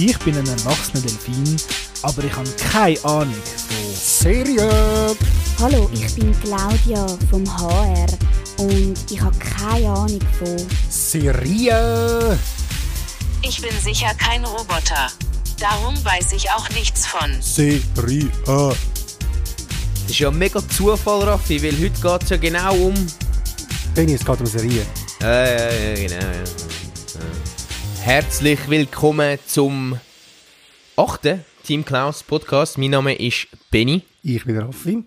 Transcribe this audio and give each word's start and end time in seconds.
Ich 0.00 0.16
bin 0.20 0.38
ein 0.38 0.46
erwachsener 0.46 1.00
Delfin, 1.00 1.56
aber 2.02 2.22
ich 2.22 2.32
habe 2.32 2.48
keine 2.70 3.04
Ahnung 3.04 3.34
von 3.34 3.94
Serien. 3.96 5.16
Hallo, 5.58 5.90
ich 5.92 6.14
bin 6.14 6.32
Claudia 6.40 7.04
vom 7.28 7.44
HR 7.58 8.06
und 8.58 8.94
ich 9.10 9.20
habe 9.20 9.36
keine 9.38 9.88
Ahnung 9.88 10.20
von 10.38 10.56
Serien. 10.88 12.38
Ich 13.42 13.60
bin 13.60 13.72
sicher 13.82 14.14
kein 14.16 14.44
Roboter. 14.44 15.10
Darum 15.58 15.96
weiß 16.04 16.30
ich 16.30 16.48
auch 16.48 16.68
nichts 16.70 17.04
von. 17.04 17.42
Serien. 17.42 18.30
Das 18.46 18.76
ist 20.06 20.18
ja 20.20 20.30
mega 20.30 20.60
Zufall, 20.68 21.24
Raffi, 21.24 21.60
weil 21.60 21.72
heute 21.72 22.00
geht 22.00 22.22
es 22.22 22.30
ja 22.30 22.36
genau 22.36 22.76
um. 22.76 22.94
Benni, 23.96 24.14
es 24.14 24.24
geht 24.24 24.38
um 24.38 24.46
Serien. 24.46 24.86
Äh, 25.20 25.94
äh, 25.94 26.06
genau, 26.06 26.24
ja. 26.24 26.67
Herzlich 28.08 28.70
willkommen 28.70 29.38
zum 29.44 30.00
achten 30.96 31.44
Team 31.62 31.84
Klaus 31.84 32.22
Podcast. 32.22 32.78
Mein 32.78 32.92
Name 32.92 33.14
ist 33.14 33.48
Benny. 33.70 34.00
Ich 34.22 34.46
bin 34.46 34.56
Raffi. 34.56 35.04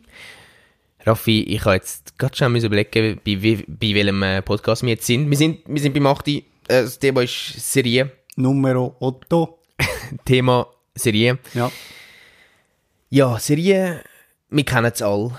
Raffi, 1.04 1.42
ich 1.46 1.66
habe 1.66 1.78
jetzt 1.78 2.16
gerade 2.20 2.38
schon 2.38 2.56
überlegen, 2.56 3.20
bei, 3.26 3.36
bei 3.36 3.96
welchem 3.96 4.22
äh, 4.22 4.44
Podcast 4.44 4.84
wir 4.84 4.90
jetzt 4.90 5.08
sind. 5.08 5.28
Wir 5.32 5.36
sind, 5.36 5.62
wir 5.66 5.82
sind 5.82 5.96
beim 5.96 6.06
8. 6.06 6.28
Äh, 6.28 6.44
das 6.68 7.00
Thema 7.00 7.24
ist 7.24 7.34
Serie. 7.72 8.12
Numero 8.36 8.96
8. 9.02 9.50
Thema 10.26 10.68
Serie. 10.94 11.40
Ja. 11.56 11.72
Ja, 13.10 13.40
Serien, 13.40 14.02
wir 14.52 14.64
kennen 14.64 14.92
es 14.94 15.02
alle. 15.02 15.32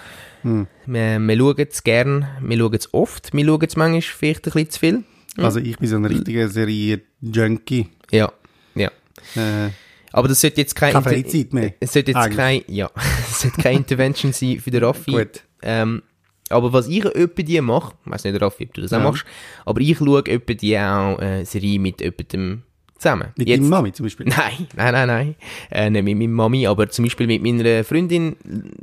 Hm. 0.42 0.66
Wir, 0.86 1.20
wir 1.20 1.36
schauen 1.36 1.66
es 1.70 1.84
gern, 1.84 2.28
wir 2.40 2.58
schauen 2.58 2.74
es 2.74 2.92
oft, 2.92 3.32
wir 3.32 3.46
schauen 3.46 3.62
es 3.64 3.76
manchmal 3.76 4.02
vielleicht 4.02 4.48
ein 4.48 4.52
bisschen 4.52 4.70
zu 4.70 4.80
viel. 4.80 5.04
Also 5.36 5.60
ich 5.60 5.78
bin 5.78 5.88
so 5.88 5.96
ein 5.96 6.04
richtiger 6.04 6.48
Serie-Junkie. 6.48 7.88
Ja, 8.10 8.32
ja. 8.74 8.90
Äh, 9.36 9.70
Aber 10.12 10.28
das 10.28 10.40
sollte 10.40 10.60
jetzt 10.60 10.74
kein... 10.74 10.92
Keine 10.92 11.04
Freizeit 11.04 11.52
mehr, 11.54 11.74
Es 11.80 11.92
sollte 11.94 12.10
jetzt 12.10 12.18
eigentlich. 12.18 12.36
kein... 12.36 12.62
Ja, 12.66 12.90
es 13.30 13.40
sollte 13.40 13.60
keine 13.62 13.78
Intervention 13.78 14.32
sein 14.32 14.60
für 14.60 14.70
den 14.70 14.84
Raffi. 14.84 15.12
Gut. 15.12 15.42
Ähm, 15.62 16.02
aber 16.50 16.72
was 16.72 16.86
ich 16.88 17.04
öppe 17.06 17.44
die 17.44 17.60
mache, 17.62 17.94
ich 18.04 18.10
weiss 18.12 18.24
nicht, 18.24 18.40
Raffi, 18.40 18.64
ob 18.66 18.74
du 18.74 18.82
das 18.82 18.92
auch 18.92 18.98
Ja. 18.98 19.04
machst, 19.04 19.24
aber 19.64 19.80
ich 19.80 19.96
schaue 19.96 20.22
öppe 20.28 20.54
die 20.54 20.78
auch 20.78 21.18
äh, 21.18 21.44
Serie 21.44 21.78
mit 21.78 22.00
jemandem 22.02 22.62
zusammen. 23.02 23.28
mit 23.36 23.48
Jetzt- 23.48 23.58
deiner 23.60 23.68
Mami 23.70 23.92
zum 23.92 24.06
Beispiel. 24.06 24.26
Nein, 24.36 24.66
nein, 24.76 24.92
nein, 24.92 25.06
nein. 25.08 25.34
Äh, 25.70 25.90
nicht 25.90 26.04
mit 26.04 26.16
meiner 26.18 26.30
Mami, 26.32 26.66
aber 26.66 26.88
zum 26.88 27.04
Beispiel 27.04 27.26
mit 27.26 27.42
meiner 27.42 27.84
Freundin 27.84 28.36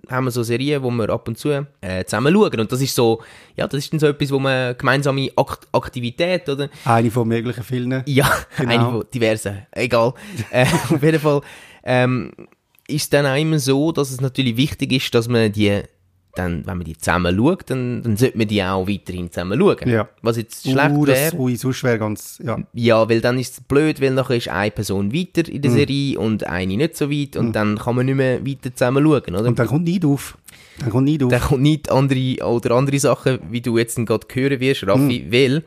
haben 0.09 0.25
wir 0.25 0.31
so 0.31 0.43
Serien, 0.43 0.83
wo 0.83 0.91
wir 0.91 1.09
ab 1.09 1.27
und 1.27 1.37
zu 1.37 1.49
äh, 1.81 2.03
zusammen 2.05 2.33
schauen. 2.33 2.59
Und 2.59 2.71
das 2.71 2.81
ist 2.81 2.93
so, 2.95 3.21
ja, 3.55 3.67
das 3.67 3.79
ist 3.83 3.91
dann 3.93 3.99
so 3.99 4.07
etwas, 4.07 4.31
wo 4.31 4.39
man 4.39 4.77
gemeinsame 4.77 5.29
Akt 5.35 5.67
Aktivität, 5.71 6.47
oder? 6.49 6.69
Eine 6.85 7.09
von 7.11 7.27
möglichen 7.27 7.63
Filmen. 7.63 8.03
Ja, 8.05 8.29
Genau. 8.57 8.71
eine 8.71 8.83
von 8.91 9.03
diversen, 9.13 9.65
egal. 9.71 10.13
äh, 10.51 10.65
auf 10.89 11.01
jeden 11.01 11.19
Fall 11.19 11.41
ähm, 11.83 12.31
ist 12.87 13.03
es 13.03 13.09
dann 13.09 13.25
auch 13.25 13.35
immer 13.39 13.59
so, 13.59 13.91
dass 13.91 14.11
es 14.11 14.19
natürlich 14.21 14.57
wichtig 14.57 14.91
ist, 14.91 15.13
dass 15.15 15.27
man 15.27 15.51
die 15.51 15.81
dann, 16.39 16.65
wenn 16.65 16.77
man 16.77 16.85
die 16.85 16.97
zusammen 16.97 17.35
schaut, 17.37 17.69
dann, 17.69 18.01
dann 18.01 18.17
sollte 18.17 18.37
man 18.37 18.47
die 18.47 18.63
auch 18.63 18.87
weiterhin 18.87 19.31
zusammen 19.31 19.59
schauen. 19.59 19.87
Ja. 19.89 20.09
Was 20.21 20.37
jetzt 20.37 20.63
schlecht 20.63 20.91
uh, 20.91 21.05
wäre. 21.07 21.35
ui, 21.37 21.55
sonst 21.55 21.83
wäre 21.83 21.99
ganz, 21.99 22.39
ja. 22.43 22.57
Ja, 22.73 23.07
weil 23.09 23.21
dann 23.21 23.37
ist 23.37 23.53
es 23.53 23.61
blöd, 23.61 24.01
weil 24.01 24.11
nachher 24.11 24.37
ist 24.37 24.47
eine 24.49 24.71
Person 24.71 25.13
weiter 25.13 25.47
in 25.47 25.57
Mhm. 25.57 25.61
der 25.61 25.71
Serie 25.71 26.19
und 26.19 26.45
eine 26.47 26.77
nicht 26.77 26.95
so 26.97 27.11
weit 27.11 27.35
und 27.35 27.53
dann 27.53 27.77
kann 27.77 27.95
man 27.95 28.05
nicht 28.05 28.15
mehr 28.15 28.45
weiter 28.45 28.73
zusammen 28.73 29.03
schauen, 29.03 29.35
oder? 29.35 29.47
Und 29.49 29.59
dann 29.59 29.67
kommt 29.67 29.83
nicht 29.83 30.03
auf. 30.05 30.37
Dann 30.79 30.89
kommt 30.91 31.05
nicht 31.05 31.21
auf. 31.23 31.29
dann 31.29 31.41
kommt 31.41 31.61
nicht 31.61 31.91
andere 31.91 32.37
oder 32.47 32.71
andere 32.75 32.99
Sachen, 32.99 33.39
wie 33.51 33.61
du 33.61 33.77
jetzt 33.77 33.97
gerade 34.05 34.25
hören 34.33 34.59
wirst, 34.59 34.87
Raffi, 34.87 35.25
Mhm. 35.27 35.31
weil 35.31 35.63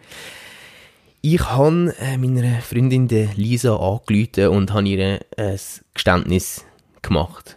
ich 1.20 1.40
habe 1.50 1.94
äh, 2.00 2.16
meiner 2.18 2.60
Freundin 2.62 3.08
Lisa 3.36 3.76
angerufen 3.76 4.48
und 4.48 4.72
habe 4.72 4.88
ihr 4.88 5.20
ein 5.36 5.58
Geständnis 5.94 6.64
gemacht. 7.02 7.56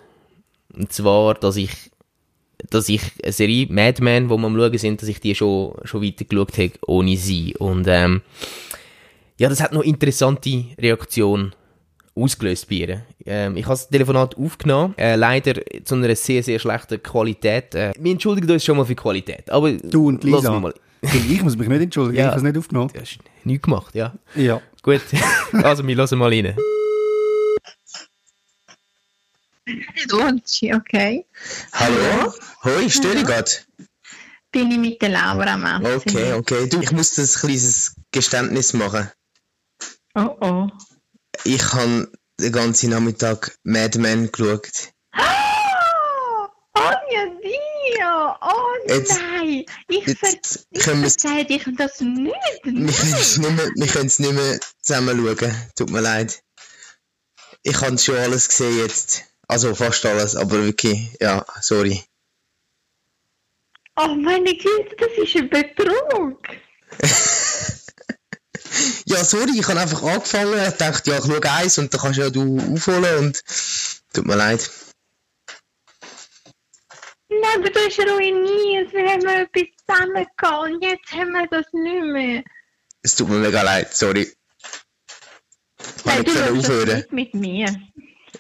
Und 0.74 0.92
zwar, 0.92 1.34
dass 1.36 1.56
ich 1.56 1.72
dass 2.70 2.90
ich 2.90 3.02
eine 3.24 3.32
Serie 3.32 3.68
Mad 3.70 4.02
Men, 4.04 4.30
wo 4.30 4.38
wir 4.38 4.46
am 4.48 4.56
schauen 4.58 4.78
sind, 4.78 5.02
dass 5.02 5.10
ich 5.10 5.20
die 5.20 5.36
schon, 5.36 5.74
schon 5.84 6.04
weitergeschaut 6.04 6.58
habe, 6.58 6.72
ohne 6.88 7.18
sie. 7.18 7.56
Und 7.58 7.86
ähm, 7.88 8.22
ja, 9.38 9.50
das 9.50 9.62
hat 9.62 9.74
noch 9.74 9.84
interessante 9.84 10.66
Reaktion 10.80 11.54
ausgelöst 12.16 12.70
bei 12.70 12.76
ihr. 12.76 13.02
Ähm, 13.26 13.58
ich 13.58 13.66
habe 13.66 13.74
das 13.74 13.90
Telefonat 13.90 14.38
aufgenommen, 14.38 14.94
äh, 14.98 15.16
leider 15.16 15.54
zu 15.84 15.96
einer 15.96 16.16
sehr, 16.16 16.42
sehr 16.44 16.60
schlechten 16.60 17.02
Qualität. 17.04 17.76
Äh, 17.76 17.92
wir 18.00 18.12
entschuldigen 18.14 18.50
uns 18.50 18.64
schon 18.64 18.78
mal 18.78 18.86
für 18.86 18.94
die 18.96 19.02
Qualität, 19.02 19.50
aber 19.50 19.74
du 19.74 20.08
und 20.08 20.24
Lisa. 20.24 20.58
Mal. 20.60 20.74
Ich 21.02 21.44
muss 21.44 21.58
mich 21.58 21.68
nicht 21.68 21.82
entschuldigen, 21.82 22.18
Ja. 22.20 22.24
ich 22.24 22.28
habe 22.30 22.38
es 22.38 22.44
nicht 22.44 22.58
aufgenommen. 22.58 22.90
Du 22.94 23.00
hast 23.02 23.20
nichts 23.44 23.64
gemacht, 23.64 23.94
ja. 23.94 24.14
Ja. 24.36 24.62
Gut, 24.82 25.02
also 25.64 25.86
wir 25.86 25.96
lassen 25.96 26.18
mal 26.18 26.30
rein. 26.32 26.56
Dolci, 30.08 30.74
okay. 30.74 31.26
Hallo? 31.74 32.34
Hoi, 32.64 32.90
störe 32.90 33.16
ich 33.16 33.26
gerade? 33.26 33.52
Bin 34.52 34.72
ich 34.72 34.78
mit 34.78 35.02
der 35.02 35.10
Laura 35.10 35.58
Mazzi. 35.58 35.88
Okay, 35.96 36.34
okay. 36.34 36.70
Du, 36.70 36.82
ich 36.82 36.92
muss 36.92 37.16
das 37.16 37.40
kleines 37.40 37.96
Geständnis 38.12 38.74
machen. 38.74 39.10
Oh 40.14 40.38
oh. 40.40 40.68
Ich 41.44 41.74
habe 41.74 42.12
den 42.40 42.52
ganzen 42.52 42.92
Nachmittag 42.92 43.58
Mad 43.64 43.98
Men 44.00 44.32
geschaut. 44.32 44.94
Oh, 45.18 46.48
oh 46.78 46.92
mio 47.10 47.42
Dio! 47.42 48.36
Oh 48.42 48.88
Jetzt- 48.88 49.20
nein! 49.20 49.66
Ich, 49.88 50.06
ver 50.06 50.30
Jetzt 50.32 50.68
ich 50.70 50.80
können 50.84 51.02
wir 51.02 51.10
verzeih 51.10 51.44
dich 51.44 51.64
das 51.76 52.00
nicht! 52.02 52.66
mehr, 52.66 53.72
wir 53.76 53.88
können 53.88 54.08
es 54.08 54.20
nicht 54.20 54.34
mehr 54.34 54.60
zusammen 54.82 55.18
schauen. 55.18 55.56
Tut 55.76 55.90
mir 55.90 56.02
leid. 56.02 56.42
Ich 57.64 57.82
habe 57.82 57.98
schon 57.98 58.16
alles 58.18 58.48
gesehen 58.48 58.78
jetzt. 58.78 59.24
Also 59.48 59.76
fast 59.76 60.06
alles, 60.06 60.36
aber 60.36 60.64
wirklich, 60.64 61.16
ja, 61.20 61.46
sorry. 61.62 62.04
Oh 63.96 64.08
meine 64.16 64.52
Güte, 64.52 64.96
das 64.98 65.10
ist 65.18 65.36
ein 65.36 65.50
Betrug! 65.50 66.40
Ja, 69.06 69.24
sorry, 69.24 69.52
ich 69.58 69.68
habe 69.68 69.80
einfach 69.80 70.04
angefangen. 70.04 70.60
Ich 70.68 70.76
dachte, 70.76 71.12
ja, 71.12 71.20
ich 71.20 71.26
schaue 71.26 71.52
eins 71.52 71.78
und 71.78 71.94
dann 71.94 72.02
kannst 72.02 72.20
ja 72.20 72.30
du 72.30 72.58
aufholen 72.74 73.18
und 73.20 73.42
tut 74.14 74.26
mir 74.26 74.36
leid. 74.36 74.70
Nein, 77.30 77.42
aber 77.56 77.70
du 77.70 77.80
hast 77.80 78.00
ruiniert. 78.00 78.92
Wir 78.94 79.12
haben 79.12 79.26
etwas 79.28 79.64
zusammen 79.88 80.26
gehabt 80.38 80.64
und 80.64 80.84
jetzt 80.84 81.12
haben 81.12 81.32
wir 81.32 81.48
das 81.48 81.66
nicht 81.72 82.04
mehr. 82.04 82.44
Es 83.02 83.16
tut 83.16 83.30
mir 83.30 83.38
mega 83.38 83.62
leid, 83.62 83.96
sorry. 83.96 84.34
Ich 85.80 86.04
schaust 86.04 86.28
das 86.28 86.52
aufhören? 86.52 86.98
nicht 86.98 87.12
mit 87.12 87.34
mir. 87.34 87.68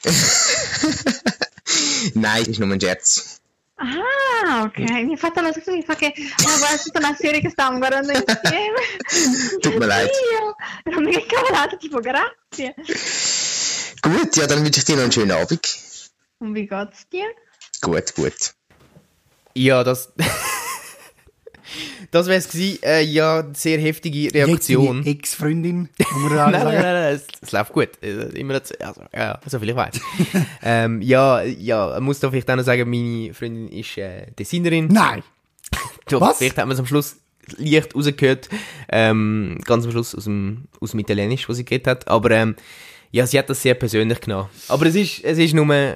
Nein, 2.13 2.45
ist 2.45 2.59
nur 2.59 2.71
ein 2.71 2.79
Scherz. 2.79 3.41
Ah, 3.77 4.63
ok, 4.63 4.77
mi 4.77 5.13
ha 5.13 5.17
fatto 5.17 5.41
la 5.41 5.51
scusa, 5.51 5.71
mi 5.71 5.83
fa 5.83 5.95
che 5.95 6.13
oh, 6.15 6.57
guarda 6.57 6.77
tutta 6.77 6.99
una 6.99 7.13
serie 7.13 7.41
che 7.41 7.49
stavamo 7.49 7.77
guardando 7.77 8.13
insieme. 8.13 8.79
Tut 9.59 9.75
mir 9.75 9.87
leid. 9.87 10.09
Dio, 10.09 10.55
ero 10.83 11.01
mega 11.01 11.19
incavolata, 11.19 11.75
tipo 11.75 11.99
grazie. 11.99 12.73
Gut, 14.01 14.35
ja, 14.37 14.47
dann 14.47 14.63
wünsche 14.63 14.79
ich 14.79 14.85
dir 14.85 14.95
noch 14.95 15.03
einen 15.03 15.11
schönen 15.11 15.31
Abend. 15.31 15.59
Und 16.39 16.55
wie 16.55 16.67
geht's 16.67 17.09
dir? 17.09 17.27
Gut, 17.81 18.15
gut. 18.15 18.53
Ja, 19.53 19.83
das... 19.83 20.09
das 22.11 22.27
wäre 22.27 22.37
es 22.37 22.49
gewesen. 22.49 22.79
Äh, 22.83 23.01
ja, 23.03 23.45
sehr 23.53 23.79
heftige 23.79 24.33
Reaktion. 24.33 25.05
Ex-Freundin, 25.05 25.89
man 26.13 26.35
Nein, 26.35 26.51
nein, 26.51 26.63
nein, 26.63 26.75
nein, 26.81 27.15
es, 27.15 27.27
es 27.41 27.51
läuft 27.51 27.73
gut. 27.73 27.89
Immer 28.01 28.63
zu- 28.63 28.79
also, 28.81 29.01
ja, 29.13 29.39
so 29.45 29.59
viel 29.59 29.69
ich 29.69 29.75
weiß. 29.75 29.99
ähm, 30.63 31.01
ja, 31.01 31.41
ja, 31.43 31.99
muss 31.99 32.19
da 32.19 32.29
vielleicht 32.29 32.49
auch 32.49 32.55
noch 32.55 32.63
sagen, 32.63 32.89
meine 32.89 33.33
Freundin 33.33 33.67
ist 33.69 33.97
äh, 33.97 34.27
Designerin. 34.37 34.87
Nein! 34.87 35.23
Doch, 36.09 36.21
Was? 36.21 36.37
vielleicht 36.37 36.57
hat 36.57 36.65
man 36.65 36.73
es 36.73 36.79
am 36.79 36.85
Schluss 36.85 37.17
leicht 37.57 37.95
rausgehört, 37.95 38.49
ähm, 38.89 39.59
ganz 39.65 39.85
am 39.85 39.91
Schluss 39.91 40.15
aus 40.15 40.23
dem, 40.25 40.65
aus 40.79 40.91
dem 40.91 40.99
Italienisch, 40.99 41.47
was 41.49 41.57
sie 41.57 41.65
geredet 41.65 41.87
hat. 41.87 42.07
Aber 42.07 42.31
ähm, 42.31 42.55
ja, 43.11 43.25
sie 43.27 43.37
hat 43.39 43.49
das 43.49 43.61
sehr 43.61 43.75
persönlich 43.75 44.19
genommen. 44.21 44.49
Aber 44.67 44.85
es 44.87 44.95
ist, 44.95 45.23
es 45.23 45.37
ist 45.37 45.53
nur 45.53 45.69
äh, 45.73 45.95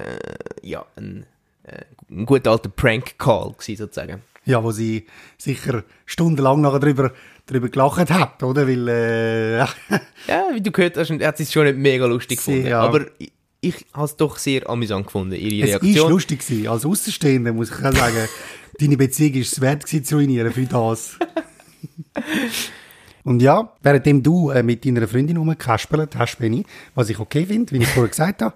ja, 0.62 0.84
ein, 0.96 1.26
äh, 1.64 1.82
ein 2.10 2.24
guter 2.26 2.52
alter 2.52 2.68
Prank-Call 2.68 3.54
sozusagen. 3.58 4.22
Ja, 4.46 4.64
wo 4.64 4.72
sie 4.72 5.06
sicher 5.38 5.84
stundenlang 6.06 6.60
nachher 6.62 6.80
drüber, 6.80 7.12
drüber 7.46 7.68
gelacht 7.68 8.10
hat, 8.10 8.42
oder? 8.42 8.66
Weil, 8.66 8.88
äh, 8.88 9.58
Ja, 10.26 10.46
wie 10.52 10.60
du 10.62 10.70
gehört 10.70 10.96
hast, 10.96 11.10
hat 11.10 11.36
sie 11.36 11.42
es 11.42 11.52
schon 11.52 11.64
nicht 11.66 11.76
mega 11.78 12.06
lustig 12.06 12.38
gefunden. 12.38 12.66
ja. 12.66 12.80
Aber 12.80 13.06
ich, 13.18 13.32
ich 13.60 13.86
habe 13.92 14.06
es 14.06 14.16
doch 14.16 14.38
sehr 14.38 14.68
amüsant 14.68 15.06
gefunden, 15.06 15.34
ihre 15.34 15.68
es 15.68 15.74
ist 15.76 15.82
Reaktion. 15.82 16.10
lustig 16.10 16.40
gewesen. 16.40 16.68
Als 16.68 16.86
Außenstehender 16.86 17.52
muss 17.52 17.68
ich 17.70 17.84
auch 17.84 17.92
sagen, 17.92 18.28
deine 18.80 18.96
Beziehung 18.96 19.34
ist 19.34 19.52
es 19.52 19.60
wert 19.60 19.84
gewesen 19.84 20.04
zu 20.04 20.14
ruinieren 20.16 20.52
für 20.52 20.64
das. 20.64 21.18
Und 23.22 23.42
ja, 23.42 23.74
währenddem 23.82 24.22
du 24.22 24.50
äh, 24.50 24.62
mit 24.62 24.84
deiner 24.86 25.06
Freundin 25.06 25.36
rumgekaspert 25.36 26.16
hast, 26.16 26.38
Benni, 26.38 26.64
was 26.94 27.10
ich 27.10 27.18
okay 27.18 27.44
finde, 27.44 27.72
wie 27.72 27.78
ich 27.82 27.88
vorher 27.88 28.08
gesagt 28.08 28.40
habe, 28.42 28.54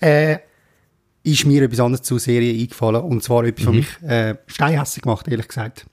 äh, 0.00 0.38
ist 1.26 1.44
mir 1.44 1.62
etwas 1.62 1.80
anderes 1.80 2.02
zur 2.02 2.18
Serie 2.20 2.52
eingefallen. 2.58 3.02
Und 3.02 3.22
zwar 3.22 3.44
etwas, 3.44 3.66
was 3.66 3.74
mich 3.74 4.02
äh, 4.02 4.36
steinhässig 4.46 5.02
gemacht, 5.02 5.26
ehrlich 5.28 5.48
gesagt. 5.48 5.86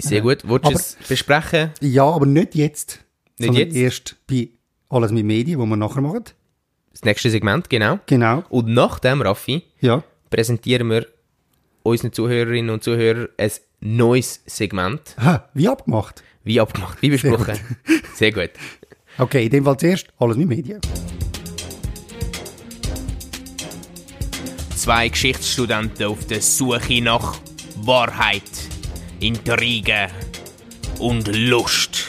Sehr 0.00 0.22
gut. 0.22 0.48
Wolltest 0.48 0.72
du 0.72 1.02
es 1.02 1.08
besprechen? 1.08 1.70
Ja, 1.80 2.04
aber 2.04 2.26
nicht 2.26 2.54
jetzt. 2.54 3.00
Nicht 3.38 3.46
sondern 3.48 3.66
jetzt? 3.66 3.76
erst 3.76 4.16
bei 4.26 4.48
Alles 4.88 5.12
mit 5.12 5.24
Medien, 5.26 5.58
wo 5.60 5.66
wir 5.66 5.76
nachher 5.76 6.00
machen. 6.00 6.24
Das 6.90 7.02
nächste 7.04 7.30
Segment, 7.30 7.68
genau. 7.70 7.98
Genau. 8.06 8.44
Und 8.48 8.68
nach 8.68 8.98
dem, 8.98 9.20
Raffi, 9.22 9.62
Ja. 9.80 10.02
präsentieren 10.30 10.88
wir 10.90 11.06
unseren 11.82 12.12
Zuhörerinnen 12.12 12.70
und 12.70 12.82
Zuhörern 12.82 13.28
ein 13.38 13.50
neues 13.80 14.42
Segment. 14.46 15.16
Ha, 15.18 15.48
wie 15.54 15.68
abgemacht. 15.68 16.22
Wie 16.44 16.60
abgemacht, 16.60 17.00
wie 17.02 17.10
besprochen. 17.10 17.58
Sehr 18.14 18.32
gut. 18.32 18.50
Okay, 19.18 19.44
in 19.44 19.50
dem 19.50 19.64
Fall 19.64 19.76
zuerst 19.76 20.06
alles 20.18 20.38
mit 20.38 20.48
Medien. 20.48 20.80
Zwei 24.82 25.10
Geschichtsstudenten 25.10 26.06
auf 26.06 26.26
der 26.26 26.42
Suche 26.42 27.00
nach 27.00 27.38
Wahrheit, 27.76 28.42
Intrige 29.20 30.08
und 30.98 31.28
Lust. 31.28 32.06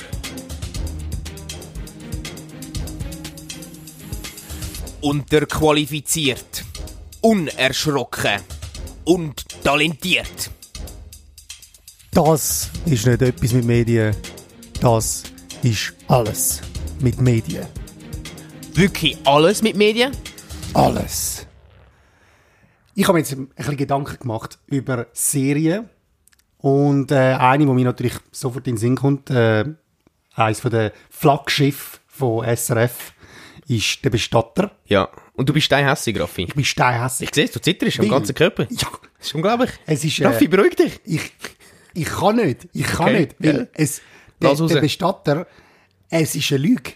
Unterqualifiziert, 5.02 6.66
unerschrocken 7.22 8.42
und 9.04 9.46
talentiert. 9.64 10.50
Das 12.10 12.72
ist 12.88 13.06
nicht 13.06 13.22
etwas 13.22 13.54
mit 13.54 13.66
Medien. 13.66 14.16
Das 14.82 15.22
ist 15.62 15.94
alles 16.08 16.62
mit 17.00 17.22
Medien. 17.22 17.68
Wirklich 18.74 19.16
alles 19.26 19.62
mit 19.62 19.76
Medien? 19.76 20.12
Alles. 20.74 21.46
Ich 22.96 23.04
habe 23.08 23.14
mir 23.14 23.20
jetzt 23.20 23.32
ein 23.34 23.48
bisschen 23.48 23.78
Gedanken 23.78 24.18
gemacht 24.20 24.60
über 24.68 25.08
Serien. 25.14 25.90
Und 26.58 27.12
äh, 27.12 27.16
eine, 27.16 27.66
die 27.66 27.72
mir 27.72 27.84
natürlich 27.86 28.14
sofort 28.32 28.68
in 28.68 28.76
den 28.76 28.80
Sinn 28.80 28.96
kommt, 28.96 29.30
äh, 29.30 29.66
eines 30.36 30.60
von 30.62 30.72
den 30.72 30.92
Flaggschiff 31.10 32.00
von 32.08 32.46
SRF, 32.56 33.14
ist 33.68 34.04
der 34.06 34.10
Bestatter. 34.12 34.72
Ja. 34.86 35.10
Und 35.34 35.50
du 35.50 35.54
bist 35.54 35.66
steinhässig, 35.66 36.20
Raffi. 36.20 36.44
Ich 36.44 36.54
bin 36.56 36.64
steinhässig. 36.64 37.30
Ich 37.30 37.36
sehe 37.36 37.48
du 37.48 37.60
zitterst 37.60 38.00
am 38.00 38.06
Weil- 38.06 38.12
ganzen 38.12 38.36
Körper. 38.36 38.64
Ja, 38.70 38.88
Das 39.18 39.28
ist 39.28 39.36
unglaublich. 39.36 39.72
es 39.86 40.04
ist... 40.06 40.20
Äh, 40.20 40.28
Raffi, 40.28 40.48
beruhig 40.48 40.76
dich. 40.76 41.00
ich, 41.06 41.34
ich 41.94 42.06
kann 42.06 42.36
nicht. 42.38 42.68
Ich 42.74 42.84
kann 42.86 43.08
Okay, 43.10 43.20
nicht. 43.20 43.36
Weil 43.40 43.58
ja. 43.58 43.68
es, 43.74 44.02
der, 44.42 44.54
der 44.56 44.82
Bestatter, 44.82 45.48
es 46.10 46.36
ist 46.36 46.52
eine 46.52 46.62
Lüge. 46.62 46.92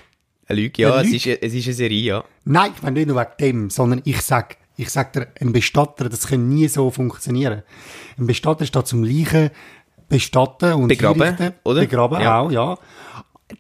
Eine 0.48 0.62
Lüge, 0.62 0.82
ja, 0.82 0.94
Eine 0.96 1.08
es 1.08 1.12
Lüge. 1.26 1.34
ist, 1.34 1.44
es 1.44 1.54
ist 1.54 1.66
eine 1.66 1.74
Serie, 1.74 2.02
ja. 2.02 2.24
Nein, 2.46 2.72
ich 2.76 2.82
meine 2.82 3.00
nicht 3.00 3.08
nur 3.08 3.18
wegen 3.20 3.32
dem, 3.40 3.70
sondern 3.70 4.02
ich 4.06 4.22
sag, 4.22 4.58
ich 4.78 4.90
sag 4.90 5.12
dir, 5.14 5.28
ein 5.42 5.52
Bestatter, 5.52 6.08
das 6.10 6.28
kann 6.28 6.48
nie 6.48 6.68
so 6.68 6.90
funktionieren. 6.92 7.64
Ein 8.18 8.28
Bestatter 8.28 8.66
steht 8.66 8.88
zum 8.88 9.04
Leichen 9.04 9.50
bestatten 10.10 10.74
und 10.74 10.88
Begraben, 10.88 11.22
einrichten. 11.22 11.54
oder? 11.64 11.82
Begraben 11.82 12.22
Ja. 12.22 12.40
auch, 12.40 12.52
ja. 12.52 12.78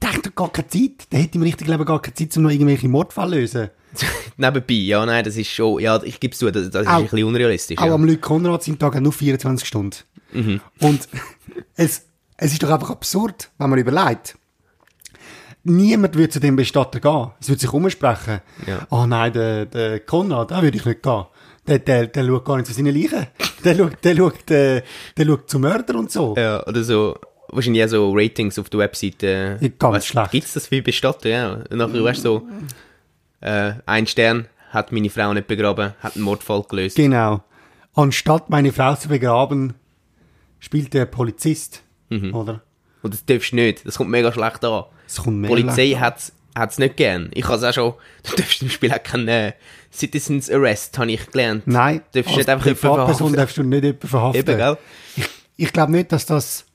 Der 0.01 0.13
hat 0.13 0.25
doch 0.25 0.35
gar 0.35 0.51
keine 0.51 0.67
Zeit. 0.67 1.11
Der 1.11 1.19
hätte 1.19 1.35
im 1.37 1.41
richtigen 1.43 1.71
Leben 1.71 1.85
gar 1.85 2.01
keine 2.01 2.13
Zeit, 2.13 2.35
um 2.37 2.43
noch 2.43 2.49
irgendwelche 2.51 2.87
Mordfälle 2.87 3.29
zu 3.31 3.35
lösen. 3.37 3.69
Nebenbei, 4.37 4.73
ja, 4.75 5.05
nein, 5.05 5.23
das 5.23 5.37
ist 5.37 5.49
schon, 5.49 5.79
ja, 5.81 6.01
ich 6.03 6.19
gebe 6.19 6.33
es 6.33 6.39
zu, 6.39 6.51
das, 6.51 6.69
das 6.69 6.83
ist 6.83 6.87
Auch- 6.87 6.97
ein 6.97 7.03
bisschen 7.03 7.23
unrealistisch. 7.23 7.77
Auch 7.79 7.85
Ja. 7.85 7.93
am 7.95 8.03
Luc 8.03 8.21
Konrad 8.21 8.63
sind 8.63 8.79
Tag 8.79 8.99
nur 9.01 9.11
24 9.13 9.67
Stunden. 9.67 9.97
Mhm. 10.33 10.61
Und 10.81 11.07
es, 11.75 12.03
es 12.37 12.51
ist 12.53 12.61
doch 12.63 12.69
einfach 12.69 12.91
absurd, 12.91 13.49
wenn 13.57 13.69
man 13.69 13.79
überlegt. 13.79 14.36
Niemand 15.69 16.15
würde 16.15 16.29
zu 16.29 16.39
dem 16.39 16.55
Bestatter 16.55 16.99
gehen. 16.99 17.31
Es 17.41 17.49
würde 17.49 17.59
sich 17.59 17.73
umsprechen. 17.73 18.39
Ja. 18.65 18.87
Ah 18.89 19.05
nein, 19.05 19.33
der, 19.33 19.65
der 19.65 19.99
Konrad, 19.99 20.51
da 20.51 20.61
würde 20.61 20.77
ich 20.77 20.85
nicht 20.85 21.03
gehen. 21.03 21.25
Der, 21.67 21.79
der, 21.79 22.07
der 22.07 22.25
schaut 22.25 22.45
gar 22.45 22.55
nicht 22.55 22.67
zu 22.67 22.73
seinen 22.73 22.95
Leichen. 22.95 23.27
Der 23.65 23.75
schaut, 23.75 24.03
der 24.03 24.15
schaut, 24.15 24.51
äh, 24.51 24.81
der 25.17 25.25
schaut 25.25 25.49
zu 25.49 25.59
Mörder 25.59 25.95
und 25.95 26.09
so. 26.09 26.35
ja, 26.37 26.65
oder 26.65 26.83
so, 26.83 27.17
wahrscheinlich 27.49 27.83
auch 27.83 27.89
so 27.89 28.13
Ratings 28.13 28.57
auf 28.57 28.69
der 28.69 28.79
Webseite. 28.79 29.57
Ja, 29.59 29.69
ganz 29.77 30.05
schlecht. 30.05 30.31
Gibt 30.31 30.45
es 30.47 30.53
das 30.53 30.67
für 30.67 30.81
Bestatter, 30.81 31.29
ja. 31.29 31.53
Und 31.69 31.77
nachher, 31.77 32.03
weißt 32.03 32.23
du, 32.23 32.29
so, 32.29 32.47
äh, 33.41 33.73
ein 33.85 34.07
Stern 34.07 34.47
hat 34.69 34.91
meine 34.91 35.09
Frau 35.09 35.33
nicht 35.33 35.47
begraben, 35.47 35.93
hat 35.99 36.15
einen 36.15 36.23
Mordfall 36.23 36.63
gelöst. 36.63 36.95
Genau. 36.95 37.43
Anstatt 37.93 38.49
meine 38.49 38.71
Frau 38.71 38.95
zu 38.95 39.09
begraben, 39.09 39.73
spielt 40.59 40.93
der 40.93 41.05
Polizist. 41.05 41.83
Mhm. 42.09 42.33
Oder? 42.33 42.61
Und 43.01 43.13
das 43.13 43.25
darfst 43.25 43.51
du 43.51 43.55
nicht, 43.57 43.85
das 43.85 43.97
kommt 43.97 44.09
mega 44.09 44.31
schlecht 44.31 44.63
an. 44.63 44.85
Die 45.07 45.47
Polizei 45.47 45.91
hat 45.91 46.31
es 46.71 46.77
nicht 46.77 46.97
gern. 46.97 47.29
Ich 47.33 47.45
habe 47.45 47.55
es 47.57 47.63
auch 47.63 47.73
schon, 47.73 47.93
du 48.29 48.35
darfst 48.35 48.61
im 48.61 48.69
Spiel 48.69 48.91
auch 48.91 49.01
keinen 49.03 49.27
äh, 49.27 49.53
Citizens 49.93 50.49
Arrest, 50.51 50.97
habe 50.97 51.11
ich 51.11 51.25
gelernt. 51.31 51.65
Nein, 51.65 52.01
Du 52.11 52.21
darfst 52.21 52.29
als 52.29 52.37
nicht 52.37 52.49
einfach 52.49 52.65
jemanden 52.65 52.81
Privatperson 52.81 53.33
darfst 53.33 53.57
du 53.57 53.63
nicht 53.63 53.83
jemanden 53.83 54.07
verhaften. 54.07 54.39
Eben, 54.39 54.57
gell? 54.57 54.77
Ich 55.55 55.73
glaube 55.73 55.91
nicht, 55.91 56.11
dass 56.11 56.25
das 56.25 56.65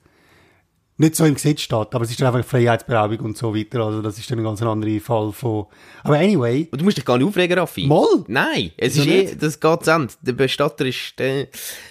nicht 0.98 1.16
so 1.16 1.24
im 1.24 1.34
Gesetz 1.34 1.62
steht, 1.62 1.94
aber 1.94 2.02
es 2.02 2.10
ist 2.10 2.20
dann 2.20 2.34
einfach 2.34 2.48
Freiheitsberaubung 2.48 3.18
und 3.20 3.36
so 3.36 3.54
weiter. 3.54 3.80
Also 3.80 4.02
das 4.02 4.18
ist 4.18 4.30
dann 4.30 4.38
ein 4.38 4.44
ganz 4.44 4.62
anderer 4.62 5.00
Fall 5.00 5.32
von... 5.32 5.66
Aber 6.04 6.16
anyway, 6.16 6.68
Und 6.70 6.80
du 6.80 6.84
musst 6.84 6.96
dich 6.96 7.04
gar 7.04 7.18
nicht 7.18 7.26
aufregen, 7.26 7.58
Raffi. 7.58 7.86
Moll? 7.86 8.24
Nein, 8.28 8.72
es 8.76 8.96
ist 8.96 9.06
eh, 9.06 9.34
das 9.34 9.58
geht 9.58 9.84
zu 9.84 9.90
Ende. 9.90 10.12
Der 10.20 10.32
Bestatter 10.32 10.86
ist, 10.86 11.18
der 11.18 11.48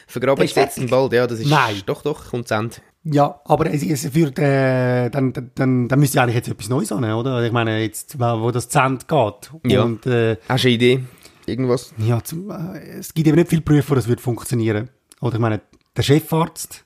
vergraben 0.07 0.43
ist 0.45 0.55
jetzt 0.55 0.75
fertig. 0.75 0.91
bald, 0.91 1.13
ja, 1.13 1.27
das 1.27 1.39
ist, 1.39 1.49
Nein. 1.49 1.81
doch, 1.85 2.03
doch, 2.03 2.29
kommt 2.29 2.47
zu 2.47 2.53
Ende. 2.53 2.75
Ja, 3.03 3.39
aber 3.45 3.73
es, 3.73 3.83
es 3.83 4.13
wird, 4.13 4.37
äh, 4.39 5.09
dann, 5.09 5.33
dann, 5.33 5.51
dann, 5.55 5.87
dann 5.87 5.99
müsste 5.99 6.17
ja 6.17 6.23
eigentlich 6.23 6.35
jetzt 6.35 6.49
etwas 6.49 6.69
Neues 6.69 6.91
an, 6.91 7.03
oder? 7.03 7.43
Ich 7.43 7.51
meine, 7.51 7.81
jetzt, 7.81 8.19
wo 8.19 8.51
das 8.51 8.69
zu 8.69 8.79
Ende 8.79 9.05
geht. 9.05 9.71
Ja. 9.71 9.83
Und, 9.83 10.05
äh, 10.05 10.37
Hast 10.47 10.63
du 10.63 10.67
eine 10.67 10.75
Idee? 10.75 11.03
Irgendwas? 11.45 11.93
ja, 11.97 12.23
zum, 12.23 12.51
äh, 12.51 12.79
es 12.99 13.13
gibt 13.13 13.27
eben 13.27 13.37
nicht 13.37 13.49
viele 13.49 13.61
Berufe, 13.61 13.91
wo 13.91 13.95
das 13.95 14.07
wird 14.07 14.21
funktionieren. 14.21 14.89
Oder 15.19 15.35
ich 15.35 15.41
meine, 15.41 15.61
der 15.95 16.03
Chefarzt, 16.03 16.85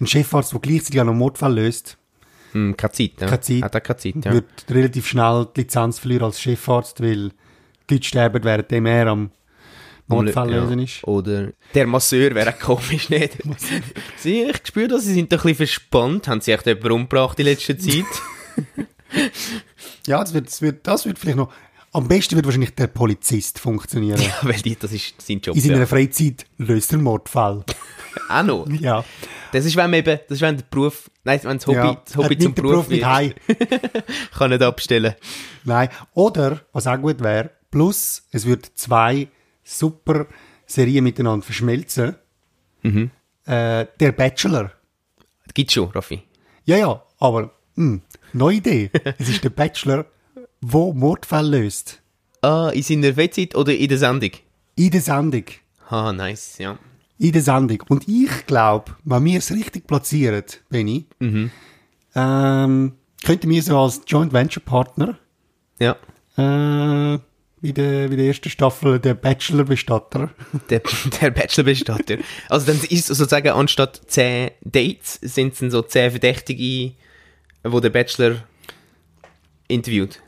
ein 0.00 0.06
Chefarzt, 0.06 0.52
der 0.52 0.60
gleichzeitig 0.60 1.00
auch 1.00 1.04
noch 1.04 1.12
einen 1.12 1.18
Mordfall 1.18 1.54
löst, 1.54 1.98
Hm, 2.52 2.74
keine 2.76 2.92
Zeit, 2.92 3.12
ja. 3.20 3.26
Keine 3.26 3.40
Zeit. 3.40 3.62
Hat 3.62 3.76
auch 3.76 3.82
keine 3.82 3.96
Zeit, 3.98 4.24
ja. 4.24 4.32
wird 4.32 4.46
relativ 4.70 5.06
schnell 5.06 5.46
die 5.54 5.60
Lizenz 5.60 5.98
verlieren 5.98 6.24
als 6.24 6.40
Chefarzt, 6.40 7.02
weil 7.02 7.30
die 7.90 7.94
Leute 7.94 8.06
sterben, 8.06 8.44
während 8.44 8.72
er 8.72 9.06
am 9.08 9.30
Mordfall 10.08 10.50
Ja. 10.50 10.62
lösen 10.62 10.78
ist. 10.80 11.04
Oder 11.04 11.52
der 11.74 11.86
Masseur 11.86 12.34
wäre 12.34 12.52
komisch, 12.52 13.08
nicht? 13.08 13.38
sie, 14.16 14.42
ich 14.42 14.60
spüre 14.64 14.88
das, 14.88 15.04
sie 15.04 15.14
sind 15.14 15.32
doch 15.32 15.38
ein 15.38 15.42
bisschen 15.50 15.56
verspannt. 15.66 16.28
Haben 16.28 16.40
sie 16.40 16.52
echt 16.52 16.66
jemanden 16.66 16.92
umgebracht 16.92 17.38
in 17.40 17.46
letzter 17.46 17.78
Zeit? 17.78 18.04
Ja, 20.06 20.20
das 20.20 20.34
wird, 20.34 20.46
das 20.46 20.62
wird, 20.62 20.86
das 20.86 21.04
wird 21.06 21.18
vielleicht 21.18 21.36
noch, 21.36 21.52
am 21.92 22.06
besten 22.08 22.34
wird 22.36 22.44
wahrscheinlich 22.44 22.74
der 22.74 22.88
Polizist 22.88 23.58
funktionieren. 23.58 24.20
ja, 24.20 24.30
weil 24.42 24.60
die, 24.60 24.76
das 24.76 24.92
ist 24.92 25.14
sein 25.20 25.40
Job. 25.40 25.56
In 25.56 25.62
seiner 25.62 25.78
Ja. 25.78 25.86
Freizeit 25.86 26.44
löst 26.58 26.92
er 26.92 26.98
Mordfall. 26.98 27.64
Auch 28.28 28.42
noch. 28.42 28.68
Ja. 28.68 29.04
Das 29.52 29.64
ist, 29.64 29.76
wenn 29.76 29.90
man 29.90 30.00
eben, 30.00 30.18
das 30.28 30.36
ist, 30.36 30.40
wenn 30.42 30.56
der 30.56 30.64
Beruf, 30.70 31.10
nein, 31.24 31.40
wenn 31.42 31.58
das 31.58 31.66
Hobby, 31.66 31.76
ja. 31.76 32.02
das 32.04 32.16
Hobby 32.16 32.36
zum 32.38 32.54
Beruf 32.54 32.88
mit 32.88 33.00
wird, 33.02 33.36
kann 34.36 34.50
nicht 34.50 34.62
abstellen. 34.62 35.14
Nein. 35.64 35.88
Oder, 36.14 36.60
was 36.72 36.86
auch 36.86 36.98
gut 37.00 37.22
wäre, 37.22 37.50
plus, 37.70 38.24
es 38.32 38.44
wird 38.46 38.66
zwei 38.74 39.28
super 39.66 40.26
Serien 40.66 41.04
miteinander 41.04 41.44
verschmelzen. 41.44 42.14
Mhm. 42.82 43.10
Äh, 43.44 43.86
der 44.00 44.12
Bachelor. 44.12 44.72
Gibt's 45.54 45.74
schon, 45.74 45.90
Raffi. 45.90 46.22
Ja, 46.64 46.76
ja, 46.76 47.02
aber, 47.18 47.52
mh, 47.76 48.00
neue 48.32 48.56
Idee. 48.56 48.90
es 49.18 49.28
ist 49.28 49.44
der 49.44 49.50
Bachelor, 49.50 50.06
wo 50.60 50.92
Mordfälle 50.92 51.60
löst. 51.60 52.00
Ah, 52.42 52.70
in 52.72 52.82
seiner 52.82 53.14
Freizeit 53.14 53.54
oder 53.54 53.74
in 53.74 53.88
der 53.88 53.98
Sendung? 53.98 54.30
In 54.76 54.90
der 54.90 55.00
Sendung. 55.00 55.44
Ah, 55.88 56.12
nice, 56.12 56.58
ja. 56.58 56.78
in 57.18 57.32
der 57.32 57.42
Sendung. 57.42 57.82
Und 57.88 58.06
ich 58.08 58.46
glaube, 58.46 58.94
wenn 59.04 59.24
wir 59.24 59.38
es 59.38 59.50
richtig 59.52 59.86
platzieren, 59.86 60.44
Benny, 60.68 61.06
Mhm. 61.18 61.50
ähm, 62.14 62.92
könnten 63.24 63.48
wir 63.50 63.62
so 63.62 63.78
als 63.78 64.02
Joint 64.06 64.32
Venture 64.32 64.62
Partner 64.62 65.18
Ja. 65.78 65.96
äh, 66.36 67.18
wie, 67.60 67.72
der, 67.72 68.10
wie 68.10 68.16
der 68.16 68.26
ersten 68.26 68.50
Staffel 68.50 68.98
der 68.98 69.14
Bachelor-Bestatter. 69.14 70.30
Der, 70.70 70.82
der 71.20 71.30
Bachelor-Bestatter. 71.30 72.18
Also 72.48 72.66
dann 72.66 72.80
ist 72.88 73.06
sozusagen 73.06 73.48
anstatt 73.48 74.00
10 74.06 74.50
Dates, 74.62 75.18
sind 75.22 75.54
es 75.54 75.60
dann 75.60 75.70
so 75.70 75.82
10 75.82 76.12
Verdächtige, 76.12 76.92
wo 77.64 77.80
der 77.80 77.90
Bachelor 77.90 78.44
interviewt. 79.68 80.20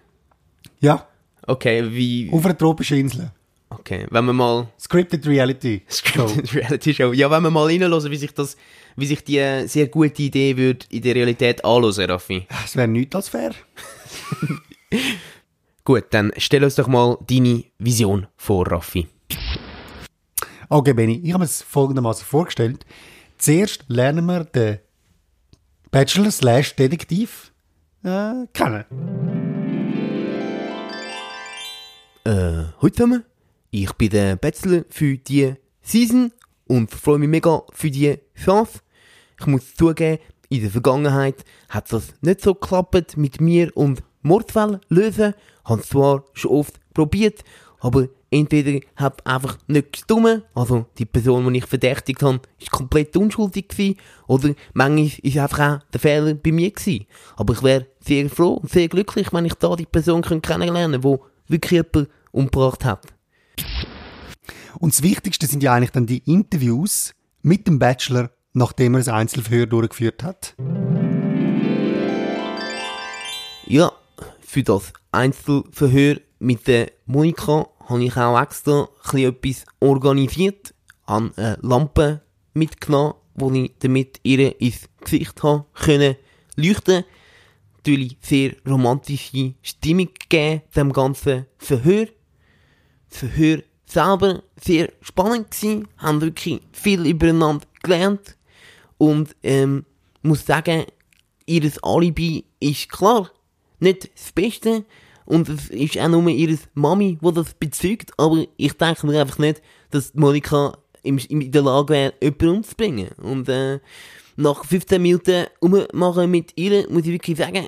Ja, 0.80 1.06
Okay, 1.48 1.82
wie... 1.90 2.28
auf 2.30 2.44
einer 2.44 2.56
tropischen 2.56 2.98
Insel. 2.98 3.30
Okay, 3.70 4.06
wenn 4.10 4.26
wir 4.26 4.34
mal... 4.34 4.68
Scripted 4.78 5.26
Reality. 5.26 5.80
Scripted 5.90 6.54
Reality 6.54 6.92
Show. 6.92 7.12
Ja, 7.12 7.30
wenn 7.30 7.42
wir 7.42 7.50
mal 7.50 7.64
reinhören, 7.64 8.10
wie 8.10 8.16
sich 8.16 8.34
das, 8.34 8.58
wie 8.96 9.06
sich 9.06 9.24
die 9.24 9.38
äh, 9.38 9.66
sehr 9.66 9.88
gute 9.88 10.22
Idee 10.22 10.58
würde 10.58 10.84
in 10.90 11.00
der 11.00 11.14
Realität 11.14 11.64
anhören, 11.64 12.10
Raffi. 12.10 12.46
Es 12.64 12.76
wäre 12.76 12.86
nichts 12.86 13.16
als 13.16 13.30
fair. 13.30 13.52
Gut, 15.88 16.04
dann 16.10 16.32
stell 16.36 16.64
uns 16.64 16.74
doch 16.74 16.86
mal 16.86 17.16
deine 17.26 17.64
Vision 17.78 18.26
vor, 18.36 18.70
Raffi. 18.70 19.08
Okay, 20.68 20.92
Benny, 20.92 21.22
ich 21.24 21.32
habe 21.32 21.44
es 21.44 21.62
folgendermaßen 21.62 22.26
vorgestellt. 22.26 22.84
Zuerst 23.38 23.86
lernen 23.88 24.26
wir 24.26 24.44
den 24.44 24.80
Bachelor 25.90 26.30
slash 26.30 26.76
Detektiv 26.76 27.54
äh, 28.04 28.34
kennen. 28.52 28.84
Äh, 32.24 32.64
hallo 32.82 32.90
zusammen. 32.92 33.24
Ich 33.70 33.90
bin 33.94 34.10
der 34.10 34.36
Bachelor 34.36 34.84
für 34.90 35.16
die 35.16 35.54
Season 35.80 36.32
und 36.66 36.90
freue 36.90 37.18
mich 37.18 37.30
mega 37.30 37.62
für 37.72 37.90
die 37.90 38.18
Chance. 38.34 38.80
Ich 39.40 39.46
muss 39.46 39.74
zugeben, 39.74 40.18
in 40.50 40.60
der 40.60 40.70
Vergangenheit 40.70 41.46
hat 41.70 41.90
das 41.90 42.12
nicht 42.20 42.42
so 42.42 42.54
geklappt 42.54 43.16
mit 43.16 43.40
mir 43.40 43.74
und 43.74 44.02
Mordfälle 44.20 44.80
lösen. 44.88 45.34
Habe 45.68 45.80
es 45.80 45.88
zwar 45.88 46.24
schon 46.32 46.50
oft 46.52 46.80
probiert, 46.94 47.44
aber 47.80 48.08
entweder 48.30 48.84
habe 48.96 49.24
einfach 49.24 49.58
nicht 49.66 49.92
gestummen, 49.92 50.42
also 50.54 50.86
die 50.98 51.06
Person, 51.06 51.50
die 51.52 51.58
ich 51.58 51.66
verdächtigt 51.66 52.22
habe, 52.22 52.40
ist 52.60 52.70
komplett 52.70 53.16
unschuldig 53.16 53.68
gewesen, 53.68 53.96
oder 54.26 54.54
manchmal 54.72 55.10
ist 55.22 55.38
einfach 55.38 55.58
auch 55.58 55.78
der 55.92 56.00
Fehler 56.00 56.34
bei 56.34 56.52
mir 56.52 56.70
gewesen. 56.70 57.06
Aber 57.36 57.54
ich 57.54 57.62
wäre 57.62 57.86
sehr 58.00 58.28
froh 58.28 58.54
und 58.54 58.70
sehr 58.70 58.88
glücklich, 58.88 59.32
wenn 59.32 59.44
ich 59.44 59.54
da 59.54 59.76
die 59.76 59.86
Person 59.86 60.22
kennenlernen 60.22 61.00
könnte, 61.00 61.20
die 61.46 61.52
wirklich 61.52 61.70
jemanden 61.72 62.12
umgebracht 62.32 62.84
hat. 62.84 63.06
Und 64.78 64.92
das 64.92 65.02
Wichtigste 65.02 65.46
sind 65.46 65.62
ja 65.62 65.72
eigentlich 65.74 65.90
dann 65.90 66.06
die 66.06 66.22
Interviews 66.30 67.14
mit 67.42 67.66
dem 67.66 67.78
Bachelor, 67.78 68.30
nachdem 68.52 68.94
er 68.94 69.00
das 69.00 69.08
Einzelverhör 69.08 69.66
durchgeführt 69.66 70.22
hat. 70.22 70.54
Ja, 73.66 73.92
für 74.40 74.62
das 74.62 74.92
Einzelverhör 75.12 76.20
mit 76.38 76.66
der 76.66 76.92
Monika 77.06 77.68
habe 77.86 78.04
ich 78.04 78.16
auch 78.16 78.40
extra 78.40 78.88
etwas 79.14 79.64
organisiert, 79.80 80.74
habe 81.06 81.32
eine 81.36 81.58
Lampe 81.62 82.22
mitgenommen, 82.54 83.14
wo 83.34 83.50
ich 83.50 83.72
damit 83.78 84.20
ihr 84.22 84.60
ins 84.60 84.88
Gesicht 85.00 85.42
habe 85.42 85.64
können 85.72 86.16
leuchten. 86.56 87.04
Natürlich 87.78 88.18
sehr 88.20 88.54
romantische 88.68 89.54
Stimmung 89.62 90.08
gegeben, 90.18 90.62
dem 90.76 90.92
ganzen 90.92 91.46
Verhör. 91.56 92.06
Das 93.08 93.18
Verhör 93.20 93.62
selber 93.86 94.42
sehr 94.60 94.92
spannend 95.00 95.50
gewesen, 95.50 95.88
haben 95.96 96.20
wirklich 96.20 96.60
viel 96.72 97.06
übereinander 97.06 97.66
gelernt 97.82 98.36
und 98.98 99.34
ähm, 99.42 99.86
muss 100.22 100.44
sagen, 100.44 100.84
ihr 101.46 101.72
Alibi 101.82 102.44
ist 102.60 102.90
klar 102.90 103.30
nicht 103.80 104.10
das 104.14 104.32
Beste 104.32 104.84
und 105.24 105.48
es 105.48 105.68
ist 105.68 105.98
auch 105.98 106.08
nur 106.08 106.26
ihre 106.28 106.58
Mami, 106.74 107.18
die 107.20 107.32
das 107.32 107.52
bezeugt, 107.54 108.12
aber 108.16 108.44
ich 108.56 108.72
denke 108.72 109.06
mir 109.06 109.20
einfach 109.20 109.38
nicht, 109.38 109.60
dass 109.90 110.14
Monika 110.14 110.78
in 111.02 111.50
der 111.50 111.62
Lage 111.62 111.92
wäre, 111.92 112.14
jemanden 112.20 112.48
umzubringen. 112.48 113.10
Und 113.22 113.48
äh, 113.48 113.78
nach 114.36 114.64
15 114.64 115.02
Minuten 115.02 115.46
ummachen 115.60 116.30
mit 116.30 116.52
ihr, 116.56 116.88
muss 116.88 117.02
ich 117.02 117.12
wirklich 117.12 117.36
sagen, 117.36 117.66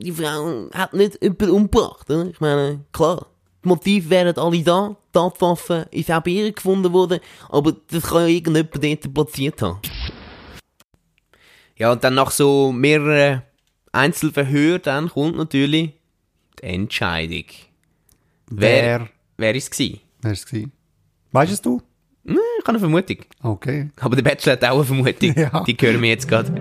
die 0.00 0.12
Frau 0.12 0.68
hat 0.72 0.94
nicht 0.94 1.22
jemanden 1.22 1.50
umgebracht. 1.50 2.08
Oder? 2.10 2.30
Ich 2.30 2.40
meine, 2.40 2.84
klar, 2.92 3.26
die 3.64 3.68
Motive 3.68 4.08
wären 4.08 4.38
alle 4.38 4.62
da, 4.62 4.88
die 4.88 5.12
Tatwaffe 5.12 5.88
ist 5.90 6.10
auch 6.10 6.22
bei 6.22 6.30
ihr 6.30 6.52
gefunden 6.52 6.92
worden, 6.92 7.20
aber 7.48 7.74
das 7.90 8.04
kann 8.04 8.22
ja 8.22 8.28
irgendjemand 8.28 8.82
dort 8.82 9.14
platziert 9.14 9.62
haben. 9.62 9.80
Ja, 11.76 11.92
und 11.92 12.02
dann 12.02 12.14
nach 12.14 12.30
so 12.30 12.72
mehreren 12.72 13.42
Einzelverhör, 13.96 14.78
dann 14.78 15.08
kommt 15.08 15.36
natürlich 15.36 15.92
die 16.60 16.64
Entscheidung. 16.64 17.44
Wer, 18.50 19.08
wer 19.36 19.54
ist 19.54 19.64
es 19.64 19.70
gewesen? 19.70 20.00
Wer 20.22 20.32
ist 20.32 20.40
es 20.40 20.46
gewesen? 20.46 20.72
Weißt 21.32 21.52
es 21.52 21.62
du? 21.62 21.82
Hm, 22.26 22.38
Ich 22.58 22.62
habe 22.62 22.70
eine 22.70 22.78
Vermutung. 22.80 23.18
Okay. 23.42 23.90
Aber 24.00 24.16
der 24.16 24.22
Bachelor 24.22 24.52
hat 24.54 24.64
auch 24.64 24.76
eine 24.76 24.84
Vermutung. 24.84 25.34
Ja. 25.36 25.64
Die 25.64 25.76
hören 25.78 26.02
wir 26.02 26.08
jetzt 26.10 26.28
gerade. 26.28 26.52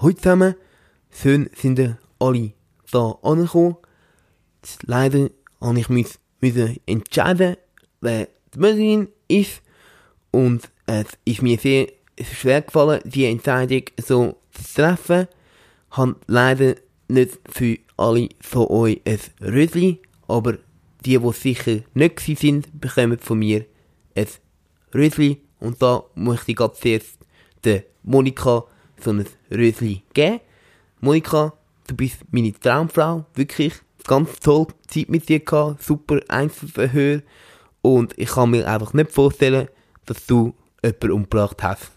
Heute 0.00 0.16
zusammen 0.20 0.54
sind, 1.10 1.56
sind 1.56 1.96
alle 2.18 2.52
da 2.90 3.18
angekommen. 3.22 3.76
Leider 4.82 5.30
habe 5.60 5.78
ich 5.78 5.88
mich 5.88 6.06
müssen 6.40 6.78
entscheiden, 6.86 7.56
wer 8.00 8.28
die 8.54 8.58
Mörderin 8.58 9.08
ist. 9.28 9.62
Und 10.30 10.70
es 10.86 11.06
ist 11.24 11.42
mir 11.42 11.58
sehr 11.58 11.88
schwer 12.24 12.62
gefallen, 12.62 13.00
die 13.04 13.26
Entscheidung 13.26 13.82
so 14.02 14.36
zu 14.52 14.74
treffen. 14.74 15.28
Habe 15.90 16.16
leider 16.26 16.76
nicht 17.08 17.38
für 17.48 17.78
alle 17.96 18.28
von 18.40 18.66
euch 18.68 19.00
ein 19.04 19.18
Rösli, 19.42 20.00
aber 20.28 20.58
die, 21.04 21.18
die 21.18 21.32
sicher 21.32 21.80
nicht 21.94 22.20
sind, 22.20 22.80
bekommen 22.80 23.18
von 23.18 23.38
mir 23.38 23.64
ein 24.14 24.26
Rösli. 24.94 25.40
Und 25.58 25.82
da 25.82 26.04
möchte 26.14 26.52
ich 26.52 26.56
gerade 26.56 26.74
zuerst 26.74 27.18
der 27.64 27.84
Monika 28.02 28.64
so 29.02 29.10
ein 29.10 29.26
Rösli 29.50 30.02
geben. 30.14 30.40
Monika, 31.00 31.52
du 31.86 31.94
bist 31.94 32.18
meine 32.30 32.52
Traumfrau, 32.52 33.24
wirklich 33.34 33.74
ganz 34.06 34.40
toll 34.40 34.66
Zeit 34.86 35.08
mit 35.08 35.28
dir 35.28 35.40
gehabt, 35.40 35.82
super 35.82 36.20
Einzelverhör. 36.28 37.22
Und 37.82 38.18
ich 38.18 38.28
kann 38.30 38.50
mir 38.50 38.66
einfach 38.66 38.92
nicht 38.92 39.10
vorstellen, 39.10 39.68
dass 40.06 40.26
du 40.26 40.54
jemanden 40.82 41.10
umgebracht 41.12 41.62
hast. 41.62 41.90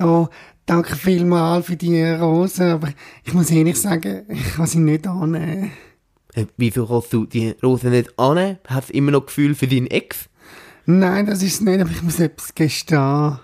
Oh, 0.00 0.28
danke 0.66 0.96
vielmals 0.96 1.66
für 1.66 1.76
die 1.76 2.02
Rose, 2.04 2.64
aber 2.74 2.92
ich 3.24 3.34
muss 3.34 3.50
ehrlich 3.50 3.80
sagen, 3.80 4.24
ich 4.28 4.54
kann 4.54 4.66
sie 4.66 4.78
nicht 4.78 5.06
annehmen. 5.06 5.72
Äh, 6.34 6.46
Wieso 6.56 6.86
kannst 6.86 7.12
du 7.12 7.26
die 7.26 7.50
Rose 7.62 7.88
nicht 7.88 8.16
annehmen? 8.18 8.58
Hast 8.66 8.90
du 8.90 8.92
immer 8.94 9.10
noch 9.10 9.26
Gefühl 9.26 9.54
für 9.54 9.66
deinen 9.66 9.86
Ex? 9.88 10.28
Nein, 10.86 11.26
das 11.26 11.42
ist 11.42 11.54
es 11.54 11.60
nicht, 11.60 11.80
aber 11.80 11.90
ich 11.90 12.02
muss 12.02 12.20
etwas 12.20 12.54
gestehen. 12.54 13.38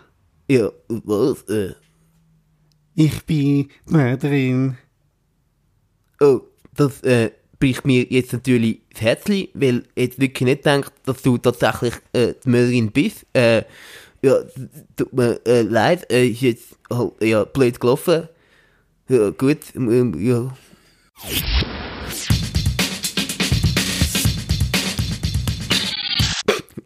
Ja, 0.49 0.71
was? 0.89 1.43
Äh, 1.49 1.75
Ich 2.95 3.25
bin 3.25 3.39
die 3.39 3.69
Mörderin. 3.87 4.77
oh, 6.21 6.41
das 6.77 7.01
äh, 7.03 7.31
bricht 7.59 7.85
mir 7.85 8.05
jetzt 8.05 8.33
natürlich 8.33 8.81
das 8.93 9.01
Herzli, 9.03 9.51
weil 9.55 9.85
ich 9.95 10.03
jetzt 10.05 10.21
wirklich 10.21 10.47
nicht 10.47 10.67
denke, 10.67 10.91
dass 11.05 11.23
du 11.23 11.39
tatsächlich 11.39 11.95
äh, 12.13 12.35
die 12.45 12.49
Mörderin 12.49 12.93
bist. 12.93 13.27
Äh, 13.33 13.63
ja, 14.25 14.38
tut 14.97 15.12
mir 15.12 15.38
äh, 15.47 15.62
leid, 15.62 16.11
äh, 16.11 16.26
ist 16.28 16.40
jetzt 16.40 16.76
halt, 16.90 17.12
ja, 17.23 17.45
blöd 17.45 17.78
gelaufen. 17.78 18.28
Ja, 19.09 19.31
gut, 19.31 19.59
ja. 19.75 20.57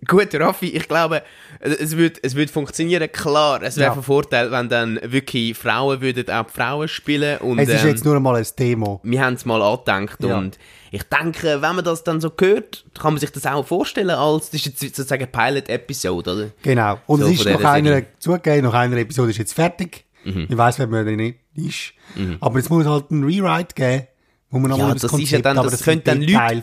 Gut, 0.09 0.35
Raffi, 0.35 0.67
ich 0.71 0.89
glaube, 0.89 1.23
es 1.61 1.97
wird, 1.97 2.19
es 2.23 2.35
wird 2.35 2.51
funktionieren, 2.51 3.11
klar. 3.11 3.63
Es 3.63 3.77
wäre 3.77 3.89
Ja. 3.89 3.95
von 3.95 4.03
Vorteil, 4.03 4.51
wenn 4.51 4.69
dann 4.69 4.99
wirklich 5.03 5.57
Frauen 5.57 6.01
würden 6.01 6.29
auch 6.31 6.49
Frauen 6.49 6.89
spielen 6.89 7.39
und 7.39 7.59
Es 7.59 7.69
ist 7.69 7.83
ähm, 7.83 7.89
jetzt 7.89 8.05
nur 8.05 8.17
einmal 8.17 8.37
ein 8.37 8.47
Thema. 8.57 9.01
wir 9.03 9.25
haben 9.25 9.35
es 9.35 9.45
mal 9.45 9.61
angedenkt 9.63 10.23
Ja. 10.23 10.39
und 10.39 10.59
ich 10.91 11.03
denke, 11.03 11.61
wenn 11.61 11.77
man 11.77 11.85
das 11.85 12.03
dann 12.05 12.21
so 12.21 12.33
hört, 12.41 12.85
kann 12.99 13.13
man 13.15 13.21
sich 13.21 13.31
das 13.31 13.45
auch 13.47 13.67
vorstellen 13.67 14.11
als, 14.11 14.47
das 14.51 14.55
ist 14.67 14.67
jetzt 14.83 14.97
sozusagen 14.97 15.27
Pilot-Episode, 15.31 16.33
oder? 16.33 16.51
Genau. 16.63 16.99
Und 17.07 17.21
So, 17.21 17.27
es 17.27 17.41
ist 17.41 17.45
nach 17.47 17.65
einer, 17.73 18.03
zugegeben, 18.19 18.67
nach 18.67 18.75
einer 18.75 18.97
Episode 18.97 19.31
ist 19.31 19.39
jetzt 19.39 19.53
fertig. 19.55 20.05
Mhm. 20.25 20.47
Ich 20.49 20.57
weiss, 20.57 20.79
wer 20.79 20.87
Mörderin 20.87 21.17
nicht 21.19 21.39
ist. 21.55 21.93
Aber 22.41 22.59
es 22.59 22.69
muss 22.71 22.87
halt 22.87 23.11
einen 23.11 23.25
Rewrite 23.25 23.75
geben, 23.75 24.07
wo 24.51 24.59
man 24.59 24.71
nochmal 24.71 24.89
Ja, 24.89 24.93
das 24.95 25.03
das 25.03 25.11
Konzept, 25.11 25.27
ist 25.27 25.31
ja 25.33 25.39
dann, 25.41 25.59
aber 25.59 25.71
das, 25.71 25.79
das 25.81 25.85
könnte 25.85 26.05
dann 26.05 26.23
Leute, 26.23 26.63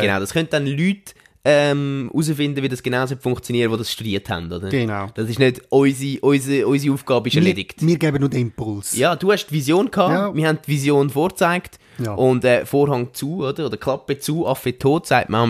genau, 0.00 0.20
das 0.20 0.32
könnte 0.32 0.50
dann 0.52 0.66
Leute 0.66 1.12
ähm, 1.48 2.10
herausfinden, 2.12 2.60
wie 2.60 2.68
das 2.68 2.82
genau 2.82 3.06
funktioniert, 3.06 3.72
die 3.72 3.76
das 3.76 3.92
studiert 3.92 4.28
haben, 4.28 4.50
oder? 4.52 4.68
Genau. 4.68 5.06
Das 5.14 5.30
ist 5.30 5.38
nicht 5.38 5.62
unsere, 5.68 6.18
unsere, 6.20 6.66
unsere 6.66 6.92
Aufgabe 6.94 7.28
ist 7.28 7.36
erledigt. 7.36 7.80
Wir, 7.82 7.88
wir 7.90 7.98
geben 7.98 8.18
nur 8.18 8.28
den 8.28 8.42
Impuls. 8.42 8.96
Ja, 8.96 9.14
du 9.14 9.30
hast 9.30 9.46
die 9.46 9.54
Vision 9.54 9.88
gehabt, 9.88 10.12
Ja. 10.12 10.34
wir 10.34 10.48
haben 10.48 10.58
die 10.66 10.72
Vision 10.72 11.08
vorgezeigt 11.08 11.78
Ja. 11.98 12.14
und 12.14 12.44
äh, 12.44 12.66
Vorhang 12.66 13.14
zu, 13.14 13.44
oder? 13.44 13.66
Oder 13.66 13.76
Klappe 13.76 14.18
zu, 14.18 14.44
Affe 14.44 14.76
tot, 14.76 15.06
sagt 15.06 15.30
man 15.30 15.40
auch. 15.40 15.44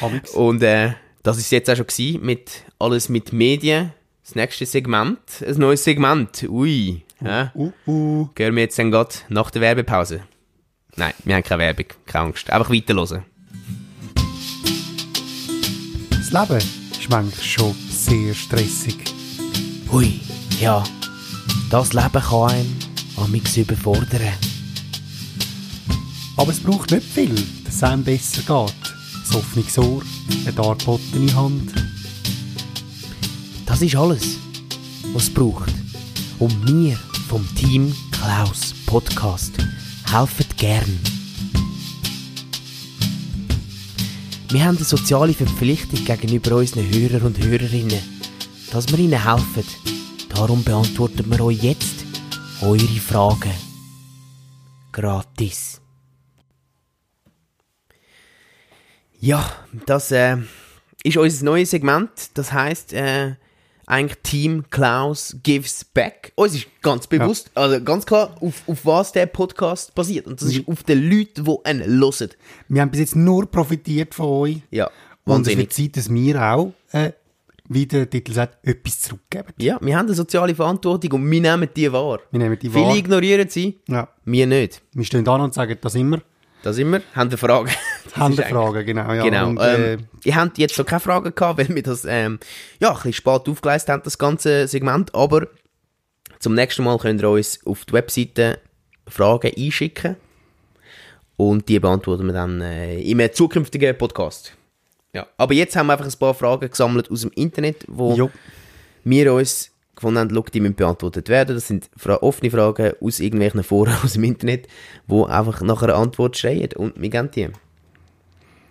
Amix. 0.00 0.30
Und 0.34 0.62
äh, 0.62 0.92
das 1.22 1.36
ist 1.36 1.52
jetzt 1.52 1.68
auch 1.68 1.76
schon 1.76 1.86
gewesen, 1.86 2.24
mit 2.24 2.50
alles 2.78 3.10
mit 3.10 3.32
Medien. 3.34 3.92
Das 4.24 4.34
nächste 4.34 4.64
Segment, 4.64 5.18
ein 5.46 5.58
neues 5.58 5.84
Segment. 5.84 6.46
Ui, 6.48 7.02
ja. 7.22 7.52
Uh, 7.54 7.72
uh. 7.86 8.28
Hören 8.36 8.54
wir 8.56 8.62
jetzt 8.62 8.78
dann 8.78 8.90
gerade 8.90 9.14
nach 9.28 9.50
der 9.50 9.60
Werbepause. 9.60 10.22
Nein, 10.96 11.12
wir 11.24 11.34
haben 11.34 11.42
keine 11.42 11.62
Werbung, 11.62 11.86
keine 12.06 12.24
Angst. 12.26 12.50
Einfach 12.50 12.70
weiterhören. 12.72 13.24
Das 16.30 16.48
Leben 16.50 16.68
ist 16.90 17.08
manchmal 17.08 17.42
schon 17.42 17.74
sehr 17.90 18.34
stressig. 18.34 18.96
Hui, 19.90 20.20
ja. 20.60 20.84
Das 21.70 21.94
Leben 21.94 22.20
kann 22.20 22.50
einem 22.50 22.76
amix 23.16 23.56
überfordern. 23.56 24.34
Aber 26.36 26.50
es 26.50 26.60
braucht 26.60 26.90
nicht 26.90 27.06
viel, 27.06 27.34
dass 27.64 27.76
es 27.76 27.82
einem 27.82 28.04
besser 28.04 28.42
geht. 28.42 28.74
Ein 29.30 29.36
offenes 29.36 29.78
Ohr, 29.78 30.02
eine 30.42 30.52
darbotene 30.52 31.34
Hand. 31.34 31.72
Das 33.64 33.80
ist 33.80 33.96
alles, 33.96 34.36
was 35.14 35.22
es 35.22 35.30
braucht. 35.32 35.72
Und 36.38 36.66
wir 36.66 36.98
vom 37.28 37.46
Team 37.54 37.94
Klaus 38.10 38.74
Podcast 38.84 39.52
helfen 40.10 40.46
gern. 40.58 41.17
Wir 44.50 44.64
haben 44.64 44.76
eine 44.76 44.84
soziale 44.86 45.34
Verpflichtung 45.34 46.02
gegenüber 46.06 46.56
unseren 46.56 46.88
Hörern 46.90 47.20
und 47.20 47.38
Hörerinnen, 47.38 48.00
dass 48.72 48.88
wir 48.88 48.98
ihnen 48.98 49.22
helfen. 49.22 49.64
Darum 50.30 50.64
beantworten 50.64 51.30
wir 51.30 51.44
euch 51.44 51.62
jetzt 51.62 52.06
eure 52.62 52.78
Fragen. 52.78 53.52
Gratis. 54.90 55.82
Ja, 59.20 59.44
das 59.84 60.12
äh, 60.12 60.38
ist 61.04 61.18
unser 61.18 61.44
neues 61.44 61.70
Segment. 61.70 62.30
Das 62.32 62.50
heißt, 62.50 62.94
äh, 62.94 63.34
eigentlich 63.88 64.18
Team 64.22 64.64
Klaus 64.70 65.36
gives 65.42 65.84
back. 65.84 66.32
Uns 66.36 66.54
ist 66.54 66.66
ganz 66.82 67.06
bewusst, 67.06 67.50
also 67.54 67.82
ganz 67.82 68.04
klar, 68.06 68.36
auf, 68.40 68.62
auf 68.66 68.84
was 68.84 69.12
der 69.12 69.26
Podcast 69.26 69.94
basiert. 69.94 70.26
Und 70.26 70.40
das 70.40 70.48
ist 70.52 70.68
auf 70.68 70.82
den 70.84 71.10
Leuten, 71.10 71.44
die 71.44 71.56
einen 71.64 72.00
hören. 72.00 72.30
Wir 72.68 72.82
haben 72.82 72.90
bis 72.90 73.00
jetzt 73.00 73.16
nur 73.16 73.46
profitiert 73.50 74.14
von 74.14 74.26
euch. 74.26 74.56
Ja, 74.70 74.86
Und 75.24 75.42
es 75.46 75.56
wird 75.56 75.58
wahnsinnig. 75.58 75.70
Zeit, 75.72 75.96
dass 75.96 76.12
wir 76.12 76.42
auch, 76.42 76.72
äh, 76.92 77.12
wie 77.70 77.86
der 77.86 78.08
Titel 78.08 78.32
sagt, 78.32 78.58
etwas 78.66 79.00
zurückgeben. 79.00 79.52
Ja, 79.58 79.78
wir 79.80 79.96
haben 79.96 80.06
eine 80.06 80.14
soziale 80.14 80.54
Verantwortung 80.54 81.12
und 81.12 81.30
wir 81.30 81.40
nehmen 81.40 81.68
die 81.74 81.90
wahr. 81.92 82.20
Wir 82.30 82.38
nehmen 82.40 82.58
die 82.58 82.68
Viele 82.70 82.84
wahr. 82.86 82.96
ignorieren 82.96 83.48
sie, 83.48 83.78
Ja. 83.88 84.08
wir 84.24 84.46
nicht. 84.46 84.82
Wir 84.92 85.04
stehen 85.04 85.24
da 85.24 85.36
und 85.36 85.54
sagen 85.54 85.76
das 85.80 85.94
immer. 85.94 86.20
Da 86.62 86.72
sind 86.72 86.90
wir, 86.90 87.02
haben 87.14 87.28
eine 87.28 87.36
Frage. 87.38 87.70
Das 88.08 88.16
Haben 88.16 88.32
ist 88.32 88.38
wir 88.38 88.46
eigentlich- 88.46 88.58
Fragen, 88.58 88.86
genau. 88.86 89.12
Ja. 89.12 89.22
Genau. 89.22 89.48
Und, 89.48 89.58
äh, 89.60 89.92
ähm, 89.94 90.08
ihr 90.24 90.34
habt 90.34 90.58
jetzt 90.58 90.78
noch 90.78 90.86
keine 90.86 91.00
Fragen 91.00 91.34
gehabt, 91.34 91.58
weil 91.58 91.74
wir 91.74 91.82
das 91.82 92.04
ähm, 92.04 92.38
ja, 92.80 92.90
ein 92.90 92.94
bisschen 92.94 93.12
spät 93.12 93.48
aufgeleistet 93.48 93.90
haben, 93.90 94.02
das 94.02 94.18
ganze 94.18 94.66
Segment. 94.68 95.14
Aber 95.14 95.46
zum 96.38 96.54
nächsten 96.54 96.84
Mal 96.84 96.98
könnt 96.98 97.20
ihr 97.22 97.30
uns 97.30 97.60
auf 97.66 97.84
die 97.84 97.92
Webseite 97.92 98.58
Fragen 99.06 99.52
einschicken. 99.56 100.16
Und 101.36 101.68
die 101.68 101.78
beantworten 101.78 102.26
wir 102.26 102.32
dann 102.32 102.60
äh, 102.60 103.00
in 103.00 103.20
einem 103.20 103.32
zukünftigen 103.32 103.96
Podcast. 103.96 104.54
Ja. 105.12 105.26
Aber 105.36 105.54
jetzt 105.54 105.76
haben 105.76 105.86
wir 105.86 105.92
einfach 105.92 106.04
ein 106.06 106.18
paar 106.18 106.34
Fragen 106.34 106.68
gesammelt 106.68 107.10
aus 107.10 107.22
dem 107.22 107.30
Internet, 107.34 107.84
wo 107.86 108.14
jo. 108.14 108.30
wir 109.04 109.32
uns 109.32 109.70
gefunden 109.94 110.18
haben, 110.18 110.44
die 110.52 110.60
müssen 110.60 110.74
beantwortet 110.74 111.28
werden. 111.28 111.54
Das 111.56 111.68
sind 111.68 111.90
fra 111.96 112.16
offene 112.22 112.50
Fragen 112.50 112.92
aus 113.00 113.20
irgendwelchen 113.20 113.62
Foren 113.62 113.94
aus 114.04 114.14
dem 114.14 114.24
Internet, 114.24 114.68
wo 115.06 115.24
einfach 115.24 115.60
nach 115.60 115.82
einer 115.82 115.96
Antwort 115.96 116.36
schreien. 116.36 116.72
Und 116.74 117.00
wir 117.00 117.08
geben 117.08 117.30
die. 117.34 117.48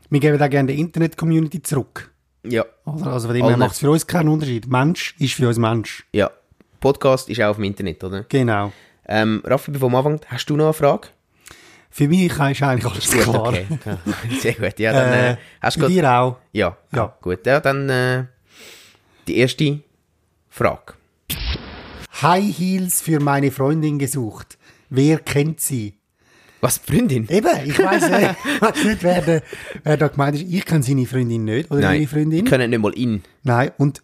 Wir 0.10 0.20
geben 0.20 0.42
auch 0.42 0.50
gerne 0.50 0.68
der 0.68 0.76
Internet-Community 0.78 1.62
zurück. 1.62 2.12
Ja. 2.44 2.64
Oder? 2.86 3.08
Also 3.08 3.28
von 3.28 3.36
dem 3.36 3.46
her 3.46 3.58
macht 3.58 3.74
es 3.74 3.80
für 3.80 3.92
uns 3.92 4.08
keinen 4.08 4.30
Unterschied. 4.30 4.68
Mensch 4.68 5.16
ist 5.20 5.34
für 5.34 5.48
uns 5.48 5.58
Mensch. 5.58 6.06
Ja, 6.14 6.32
Podcast 6.80 7.30
ist 7.30 7.42
auch 7.42 7.50
auf 7.50 7.56
dem 7.58 7.66
Internet, 7.66 8.04
oder? 8.04 8.24
Genau. 8.30 8.72
Ähm, 9.06 9.42
Raffi, 9.46 9.72
bevor 9.72 9.90
wir 9.90 9.98
anfangen, 9.98 10.20
hast 10.28 10.50
du 10.50 10.56
noch 10.56 10.66
eine 10.66 10.74
Frage? 10.74 11.10
Für 11.90 12.08
mich 12.08 12.26
ist 12.32 12.40
eigentlich 12.40 12.64
alles 12.64 13.10
klar. 13.10 13.48
okay. 13.48 13.66
Sehr 14.40 14.54
gut. 14.54 14.78
Ja, 14.80 14.94
dann 14.94 15.14
äh, 15.14 15.32
Äh, 15.34 15.38
hast 15.62 15.82
du 15.82 15.88
dir 15.88 16.10
auch. 16.12 16.38
Ja, 16.52 16.78
Ja. 16.92 16.98
ja. 16.98 17.18
Gut, 17.22 17.46
ja, 17.46 17.60
dann 17.60 17.90
äh, 17.90 18.26
die 19.28 19.38
erste 19.38 19.80
Frage. 20.50 20.94
High 22.22 22.58
Heels 22.58 23.02
für 23.02 23.20
meine 23.20 23.52
Freundin 23.52 24.00
gesucht. 24.00 24.58
Wer 24.90 25.20
kennt 25.20 25.60
sie? 25.60 25.97
Was, 26.62 26.78
Freundin? 26.80 27.28
Eben, 27.30 27.50
ich 27.66 27.78
weiss 27.80 28.10
nicht, 28.10 28.36
ich 28.78 28.84
nicht 28.86 29.04
wer, 29.04 29.22
der, 29.22 29.44
wer 29.84 29.98
da 29.98 30.08
gemeint 30.08 30.36
ist. 30.36 30.46
Ich 30.52 30.66
kenne 30.66 30.84
seine 30.84 31.06
Freundin 31.06 31.46
nicht, 31.46 31.70
oder 31.70 31.82
Nein, 31.82 32.02
ihre 32.02 32.10
Freundin. 32.10 32.44
wir 32.46 32.50
können 32.50 32.70
nicht 32.72 32.80
mal 32.80 32.94
in. 32.94 33.24
Nein, 33.44 33.72
und 33.78 34.02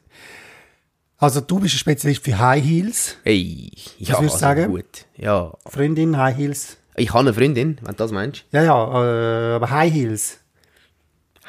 also 1.18 1.42
du 1.42 1.60
bist 1.60 1.76
ein 1.76 1.80
Spezialist 1.80 2.24
für 2.24 2.38
High 2.38 2.64
Heels. 2.64 3.18
Hey, 3.24 3.72
ja, 3.98 4.20
du 4.20 4.28
sagen? 4.28 4.68
gut. 4.70 5.06
Ja, 5.18 5.54
Freundin, 5.68 6.18
High 6.18 6.38
Heels. 6.38 6.78
ich 6.96 7.10
habe 7.10 7.20
eine 7.22 7.34
Freundin, 7.34 7.78
wenn 7.82 7.92
du 7.92 7.98
das 7.98 8.12
meinst. 8.12 8.46
Ja, 8.52 8.64
ja, 8.64 9.52
äh, 9.52 9.56
aber 9.56 9.70
High 9.70 9.92
Heels. 9.94 10.40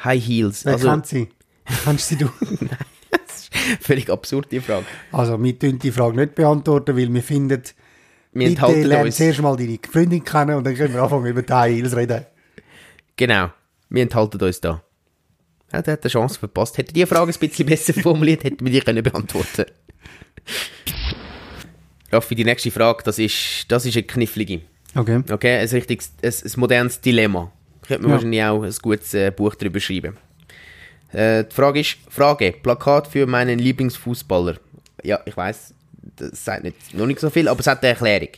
High 0.03 0.25
Heels. 0.25 0.65
Wer 0.65 0.73
Also, 0.73 0.87
kennt 0.89 1.07
sie? 1.07 1.29
Kennst 1.83 2.07
sie 2.09 2.15
du? 2.17 2.25
das 3.11 3.21
ist 3.41 3.49
völlig 3.81 4.09
absurd, 4.09 4.51
die 4.51 4.59
Frage. 4.59 4.85
Also, 5.11 5.41
wir 5.41 5.57
tun 5.59 5.77
die 5.79 5.91
Frage 5.91 6.15
nicht 6.17 6.35
beantworten, 6.35 6.95
weil 6.97 7.13
wir 7.13 7.23
finden, 7.23 7.61
Wir 8.35 8.49
bitte 8.49 8.61
enthalten 8.61 9.05
uns. 9.07 9.15
zuerst 9.17 9.41
mal 9.41 9.55
deine 9.55 9.79
Freundin 9.91 10.23
kennen 10.23 10.55
und 10.57 10.63
dann 10.65 10.75
können 10.75 10.93
wir 10.93 11.01
anfangen 11.01 11.25
über 11.25 11.41
die 11.41 11.53
High 11.53 11.73
Heels 11.75 11.95
reden. 11.95 12.25
Genau, 13.15 13.49
wir 13.89 14.03
enthalten 14.03 14.41
uns 14.41 14.61
da. 14.61 14.83
Ja, 15.73 15.81
der 15.81 15.93
hat 15.93 16.03
eine 16.03 16.11
Chance 16.11 16.37
verpasst. 16.37 16.77
Hätte 16.77 16.93
die 16.93 17.05
Frage 17.05 17.31
ein 17.31 17.39
bisschen 17.39 17.65
besser 17.69 17.93
formuliert, 17.93 18.43
hätten 18.43 18.63
wir 18.65 18.71
die 18.71 18.81
können 18.81 19.01
beantworten 19.03 19.65
Raffi, 22.11 22.35
die 22.35 22.43
nächste 22.45 22.71
Frage, 22.71 23.03
das 23.03 23.19
ist, 23.19 23.65
das 23.69 23.85
ist 23.85 23.95
eine 23.95 24.03
knifflige. 24.03 24.61
Okay. 24.95 25.21
Okay, 25.31 25.57
ein 25.57 25.67
richtiges, 25.67 26.13
ein, 26.21 26.29
ein 26.29 26.59
modernes 26.59 27.01
Dilemma. 27.01 27.51
Könnte 27.87 28.03
man 28.03 28.11
Ja. 28.11 28.15
wahrscheinlich 28.15 28.43
auch 28.43 28.63
ein 28.63 28.73
gutes 28.81 29.13
äh, 29.13 29.31
Buch 29.31 29.55
darüber 29.55 29.79
schreiben. 29.79 30.17
Äh, 31.11 31.45
die 31.45 31.53
Frage 31.55 31.79
ist, 31.81 31.97
Frage, 32.09 32.51
Plakat 32.51 33.07
für 33.07 33.25
meinen 33.25 33.59
Lieblingsfußballer. 33.59 34.55
Ja, 35.03 35.19
ich 35.25 35.35
weiß, 35.35 35.73
das 36.15 36.45
sagt 36.45 36.63
nicht, 36.63 36.93
noch 36.93 37.05
nicht 37.07 37.19
so 37.19 37.29
viel, 37.29 37.47
aber 37.47 37.59
es 37.59 37.67
hat 37.67 37.81
eine 37.83 37.89
Erklärung. 37.93 38.29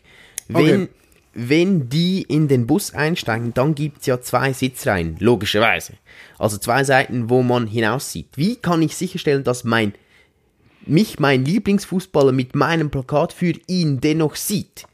Wenn, 0.47 0.81
Okay. 0.83 0.87
wenn 1.33 1.89
die 1.89 2.21
in 2.23 2.47
den 2.47 2.65
Bus 2.67 2.93
einsteigen, 2.93 3.53
dann 3.53 3.75
gibt 3.75 4.01
es 4.01 4.05
ja 4.07 4.21
zwei 4.21 4.53
Sitzreihen, 4.53 5.17
logischerweise. 5.19 5.93
Also 6.39 6.57
zwei 6.57 6.83
Seiten, 6.83 7.29
wo 7.29 7.43
man 7.43 7.67
hinaussieht. 7.67 8.29
Wie 8.35 8.55
kann 8.55 8.81
ich 8.81 8.95
sicherstellen, 8.95 9.43
dass 9.43 9.63
mein, 9.63 9.93
mich 10.85 11.19
mein 11.19 11.43
Lieblingsfußballer 11.45 12.31
mit 12.31 12.55
meinem 12.55 12.89
Plakat 12.89 13.33
für 13.33 13.53
ihn 13.67 13.99
dennoch 13.99 14.35
sieht? 14.35 14.85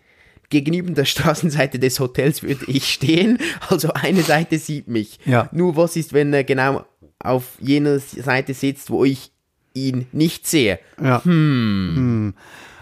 Gegenüber 0.50 0.92
der 0.92 1.06
Straßenseite 1.06 1.80
des 1.80 2.00
Hotels 2.00 2.44
würde 2.44 2.66
ich 2.68 2.92
stehen, 2.94 3.40
also 3.70 3.92
eine 3.94 4.22
Seite 4.24 4.60
sieht 4.60 4.88
mich. 4.88 5.20
Ja. 5.26 5.50
Nur 5.52 5.76
was 5.76 5.96
ist, 5.96 6.14
wenn 6.14 6.34
er 6.34 6.44
genau 6.44 6.86
auf 7.20 7.58
jener 7.60 8.00
Seite 8.00 8.54
sitzt, 8.54 8.90
wo 8.90 9.04
ich 9.06 9.32
ihn 9.74 10.08
nicht 10.12 10.48
sehe? 10.48 10.80
Ja. 11.02 11.24
Hm. 11.24 12.34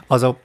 Also, 0.09 0.35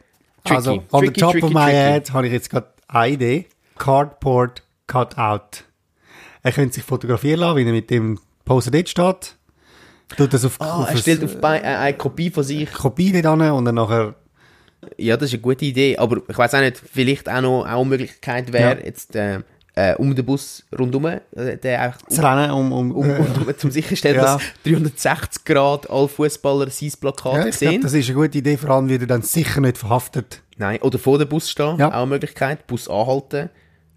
Tricky. 0.44 0.56
also 0.56 0.72
on 0.92 1.00
Tricky, 1.00 1.06
the 1.14 1.20
top 1.20 1.32
tricky, 1.32 1.46
of 1.46 1.52
my 1.52 1.70
head 1.72 2.12
habe 2.12 2.26
ich 2.26 2.32
jetzt 2.32 2.50
gerade 2.50 2.68
eine 2.88 3.12
Idee. 3.14 3.46
Cardboard 3.78 4.62
Cutout. 4.86 5.64
Er 6.42 6.52
könnte 6.52 6.74
sich 6.76 6.84
fotografieren 6.84 7.40
lassen, 7.40 7.56
wie 7.56 7.64
er 7.66 7.72
mit 7.72 7.90
dem 7.90 8.18
Poster 8.44 8.70
dort 8.70 8.88
steht. 8.88 9.36
Tut 10.16 10.32
das 10.32 10.44
auf, 10.44 10.60
Ah, 10.60 10.82
auf 10.82 10.90
er 10.90 10.96
stellt 10.96 11.20
ein- 11.22 11.24
auf 11.28 11.40
bei, 11.40 11.58
äh, 11.58 11.62
eine 11.64 11.96
Kopie 11.96 12.30
von 12.30 12.44
sich. 12.44 12.72
Kopie 12.72 13.10
dort 13.10 13.26
an 13.26 13.50
und 13.50 13.64
dann 13.64 13.74
nachher 13.74 14.14
Ja, 14.98 15.16
das 15.16 15.30
ist 15.30 15.34
eine 15.34 15.42
gute 15.42 15.64
Idee, 15.64 15.96
aber 15.96 16.18
ich 16.28 16.38
weiß 16.38 16.54
auch 16.54 16.60
nicht, 16.60 16.76
vielleicht 16.78 17.28
auch 17.28 17.40
noch 17.40 17.64
eine 17.64 17.84
Möglichkeit 17.84 18.52
wäre, 18.52 18.78
Ja. 18.78 18.84
jetzt 18.86 19.16
äh, 19.16 19.40
äh, 19.76 19.94
um 19.96 20.14
den 20.14 20.24
Bus 20.24 20.64
rundum, 20.76 21.04
äh, 21.06 21.20
der 21.62 21.94
das 22.08 22.18
Rennen 22.18 22.50
um, 22.50 22.72
um, 22.72 22.90
um, 22.92 23.10
um, 23.10 23.26
um 23.46 23.58
zum 23.58 23.70
sicherstellen, 23.70 24.16
Ja. 24.22 24.22
dass 24.36 24.42
360 24.64 25.44
Grad 25.44 25.88
alle 25.90 26.08
Fußballer 26.08 26.70
sein 26.70 26.92
Plakat 26.98 27.44
ja, 27.44 27.52
sehen. 27.52 27.70
glaube, 27.70 27.84
das 27.84 27.92
ist 27.92 28.06
eine 28.08 28.14
gute 28.18 28.38
Idee, 28.38 28.56
vor 28.56 28.70
allem 28.70 28.88
wird 28.88 29.02
er 29.02 29.06
dann 29.06 29.22
sicher 29.22 29.60
nicht 29.60 29.78
verhaftet. 29.78 30.42
Nein, 30.56 30.80
oder 30.80 30.98
vor 30.98 31.18
dem 31.18 31.28
Bus 31.28 31.50
stehen, 31.50 31.78
Ja. 31.78 31.88
auch 31.90 31.92
eine 31.92 32.06
Möglichkeit, 32.06 32.66
Bus 32.66 32.88
anhalten. 32.88 33.50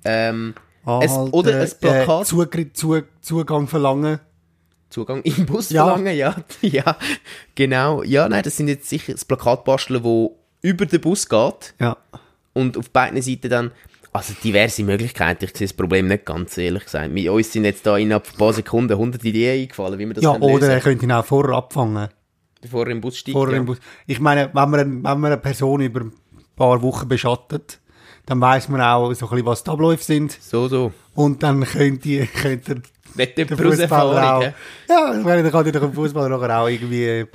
Ähm, 0.03 0.53
Anhalten, 0.85 1.05
es, 1.27 1.33
oder 1.33 1.61
ein 1.61 1.69
Plakat, 1.79 2.21
Äh, 2.21 2.25
Zugriff, 2.25 2.73
zu, 2.73 3.01
Zugang 3.21 3.67
verlangen. 3.67 4.19
Zugang 4.89 5.21
im 5.21 5.45
Bus 5.45 5.69
Ja. 5.69 5.85
verlangen, 5.85 6.17
ja, 6.17 6.35
ja, 6.61 6.97
genau. 7.55 8.03
Ja, 8.03 8.27
nein, 8.27 8.43
das 8.43 8.57
sind 8.57 8.67
jetzt 8.67 8.89
sicher 8.89 9.13
das 9.13 9.23
Plakat 9.23 9.63
basteln, 9.63 10.03
wo 10.03 10.37
über 10.61 10.85
den 10.85 10.99
Bus 10.99 11.29
geht 11.29 11.73
Ja. 11.79 11.95
und 12.53 12.75
auf 12.77 12.89
beiden 12.89 13.21
Seiten 13.21 13.49
dann, 13.49 13.71
also 14.11 14.33
diverse 14.43 14.83
Möglichkeiten, 14.83 15.45
ich 15.45 15.55
sehe 15.55 15.67
das 15.67 15.73
Problem 15.75 16.07
nicht 16.07 16.25
ganz, 16.25 16.57
ehrlich 16.57 16.85
gesagt. 16.85 17.11
Mit 17.11 17.27
uns 17.29 17.51
sind 17.51 17.65
jetzt 17.65 17.85
da 17.85 17.97
innerhalb 17.97 18.25
von 18.27 18.35
ein 18.35 18.39
paar 18.39 18.53
Sekunden 18.53 18.93
100 18.93 19.23
Ideen 19.23 19.61
eingefallen, 19.61 19.99
wie 19.99 20.07
wir 20.07 20.13
das 20.15 20.23
Ja, 20.23 20.31
oder 20.31 20.67
er 20.67 20.75
lösen, 20.75 20.83
könnte 20.83 21.05
ihn 21.05 21.11
auch 21.11 21.25
vorher 21.25 21.55
abfangen. 21.55 22.09
bevor 22.61 22.85
er 22.85 22.91
im 22.91 23.01
Bus 23.01 23.17
steigt. 23.17 23.33
Vorher 23.35 23.55
ja. 23.55 23.59
im 23.59 23.65
Bus. 23.65 23.77
Ich 24.07 24.19
meine, 24.19 24.49
wenn 24.53 24.69
man, 24.69 24.79
wenn 24.79 25.01
man 25.01 25.25
eine 25.25 25.37
Person 25.37 25.81
über 25.81 26.01
ein 26.01 26.13
paar 26.55 26.81
Wochen 26.81 27.07
beschattet, 27.07 27.79
dann 28.25 28.41
weiß 28.41 28.69
man 28.69 28.81
auch 28.81 29.13
so 29.13 29.25
ein 29.25 29.29
bisschen, 29.31 29.45
was 29.45 29.63
die 29.63 29.71
Abläufe 29.71 30.03
sind. 30.03 30.31
So, 30.41 30.67
so. 30.67 30.91
Und 31.15 31.41
dann 31.43 31.63
könnte, 31.63 32.27
könnte 32.27 32.81
Nicht 33.15 33.37
der 33.37 33.45
der 33.45 33.57
Fußballer 33.57 34.35
auch. 34.37 34.43
Ja, 34.87 35.17
ich 35.17 35.23
meine, 35.23 35.43
dann 35.43 35.51
kann 35.51 35.71
der 35.71 35.91
Fußballer 35.91 36.29
nachher 36.37 36.59
auch 36.61 36.67
irgendwie 36.67 37.25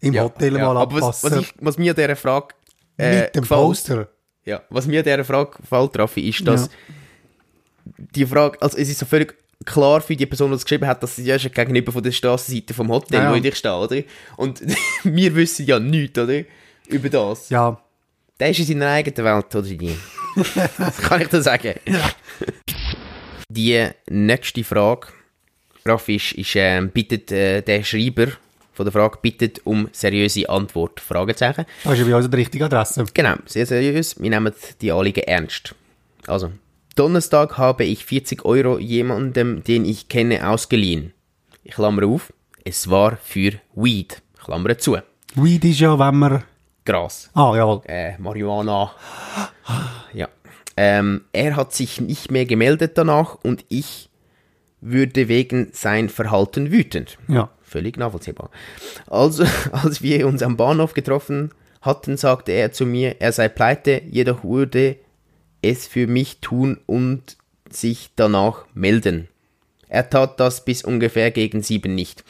im 0.00 0.18
Hotel 0.20 0.52
mal 0.52 0.76
aber 0.76 0.94
was, 0.96 1.02
abpassen. 1.24 1.30
was, 1.32 1.38
ich, 1.40 1.54
was 1.60 1.78
mir 1.78 1.92
an 1.92 1.96
dieser 1.96 2.16
Frage 2.16 2.48
äh, 2.98 3.20
mit 3.20 3.34
dem 3.36 3.42
gefällt- 3.42 3.60
Poster. 3.60 4.08
Ja, 4.44 4.62
was 4.70 4.86
mir 4.86 5.00
an 5.00 5.04
dieser 5.04 5.24
Frage 5.24 5.50
gefällt, 5.60 5.98
Raffi, 5.98 6.28
ist, 6.28 6.46
dass 6.46 6.70
die 8.14 8.26
Frage, 8.26 8.60
also 8.62 8.76
es 8.78 8.88
ist 8.88 8.98
so 8.98 9.06
völlig 9.06 9.34
klar 9.64 10.00
für 10.00 10.16
die 10.16 10.26
Person, 10.26 10.50
die 10.50 10.56
es 10.56 10.64
geschrieben 10.64 10.86
hat, 10.86 11.02
dass 11.02 11.16
sie 11.16 11.24
ja 11.24 11.38
schon 11.38 11.52
gegenüber 11.52 11.92
von 11.92 12.02
der 12.02 12.12
Straßenseite 12.12 12.72
vom 12.72 12.88
Hotel, 12.90 13.18
Ja, 13.18 13.24
ja. 13.24 13.30
wo 13.30 13.34
ich 13.46 13.56
stehe, 13.56 13.74
oder? 13.76 14.02
Und 14.36 14.62
wir 15.04 15.34
wissen 15.34 15.66
ja 15.66 15.78
nichts, 15.78 16.18
oder? 16.18 16.42
Über 16.88 17.08
das. 17.08 17.50
Ja, 17.50 17.80
Der 18.38 18.50
ist 18.50 18.58
in 18.60 18.66
seiner 18.66 18.88
eigenen 18.90 19.24
Welt, 19.24 19.54
oder 19.54 19.62
die? 19.68 19.96
kann 21.02 21.20
ich 21.20 21.28
dir 21.28 21.42
sagen. 21.42 21.74
Die 23.48 23.84
nächste 24.08 24.62
Frage, 24.64 25.08
Raffi, 25.84 26.16
ist, 26.16 26.32
ist 26.32 26.52
ähm, 26.54 26.90
bittet 26.90 27.32
äh, 27.32 27.62
der 27.62 27.82
Schreiber 27.82 28.28
von 28.80 28.86
der 28.86 28.92
Frage 28.94 29.18
bittet 29.20 29.60
um 29.66 29.90
seriöse 29.92 30.48
Antwort. 30.48 31.00
Fragezeichen. 31.00 31.66
das 31.84 31.92
ist 31.92 31.98
ja 31.98 32.04
bei 32.06 32.16
uns 32.16 32.30
die 32.30 32.36
richtige 32.36 32.64
Adresse. 32.64 33.04
Genau, 33.12 33.34
sehr 33.44 33.66
seriös. 33.66 34.18
Wir 34.18 34.30
nehmen 34.30 34.54
die 34.80 34.90
Anliegen 34.90 35.22
ernst. 35.24 35.74
Also, 36.26 36.50
Donnerstag 36.96 37.58
habe 37.58 37.84
ich 37.84 38.06
40 38.06 38.46
Euro 38.46 38.78
jemandem, 38.78 39.62
den 39.64 39.84
ich 39.84 40.08
kenne, 40.08 40.48
ausgeliehen. 40.48 41.12
Ich 41.62 41.74
klammere 41.74 42.06
auf. 42.06 42.32
Es 42.64 42.88
war 42.88 43.18
für 43.22 43.52
Weed. 43.74 44.22
Klammer 44.42 44.78
zu. 44.78 44.96
Weed 45.34 45.64
ist 45.66 45.80
ja, 45.80 45.98
wenn 45.98 46.16
man... 46.16 46.42
Gras. 46.86 47.28
Ah, 47.34 47.54
jawohl. 47.54 47.82
Äh, 47.84 48.16
Marihuana. 48.16 48.92
Ja. 50.14 50.28
Ähm, 50.78 51.26
er 51.34 51.56
hat 51.56 51.74
sich 51.74 52.00
nicht 52.00 52.30
mehr 52.30 52.46
gemeldet 52.46 52.96
danach 52.96 53.34
und 53.42 53.62
ich 53.68 54.08
würde 54.80 55.28
wegen 55.28 55.68
sein 55.72 56.08
Verhalten 56.08 56.70
wütend. 56.70 57.18
Ja. 57.28 57.50
Völlig 57.70 57.96
nachvollziehbar. 57.96 58.50
Also, 59.06 59.44
als 59.72 60.02
wir 60.02 60.26
uns 60.26 60.42
am 60.42 60.56
Bahnhof 60.56 60.92
getroffen 60.94 61.50
hatten, 61.80 62.16
sagte 62.16 62.52
er 62.52 62.72
zu 62.72 62.84
mir, 62.86 63.20
er 63.20 63.32
sei 63.32 63.48
pleite, 63.48 64.02
jedoch 64.10 64.44
würde 64.44 64.96
es 65.62 65.86
für 65.86 66.06
mich 66.06 66.40
tun 66.40 66.78
und 66.86 67.36
sich 67.70 68.10
danach 68.16 68.64
melden. 68.74 69.28
Er 69.88 70.08
tat 70.10 70.38
das 70.40 70.64
bis 70.64 70.82
ungefähr 70.84 71.30
gegen 71.30 71.62
sieben 71.62 71.94
nicht. 71.94 72.24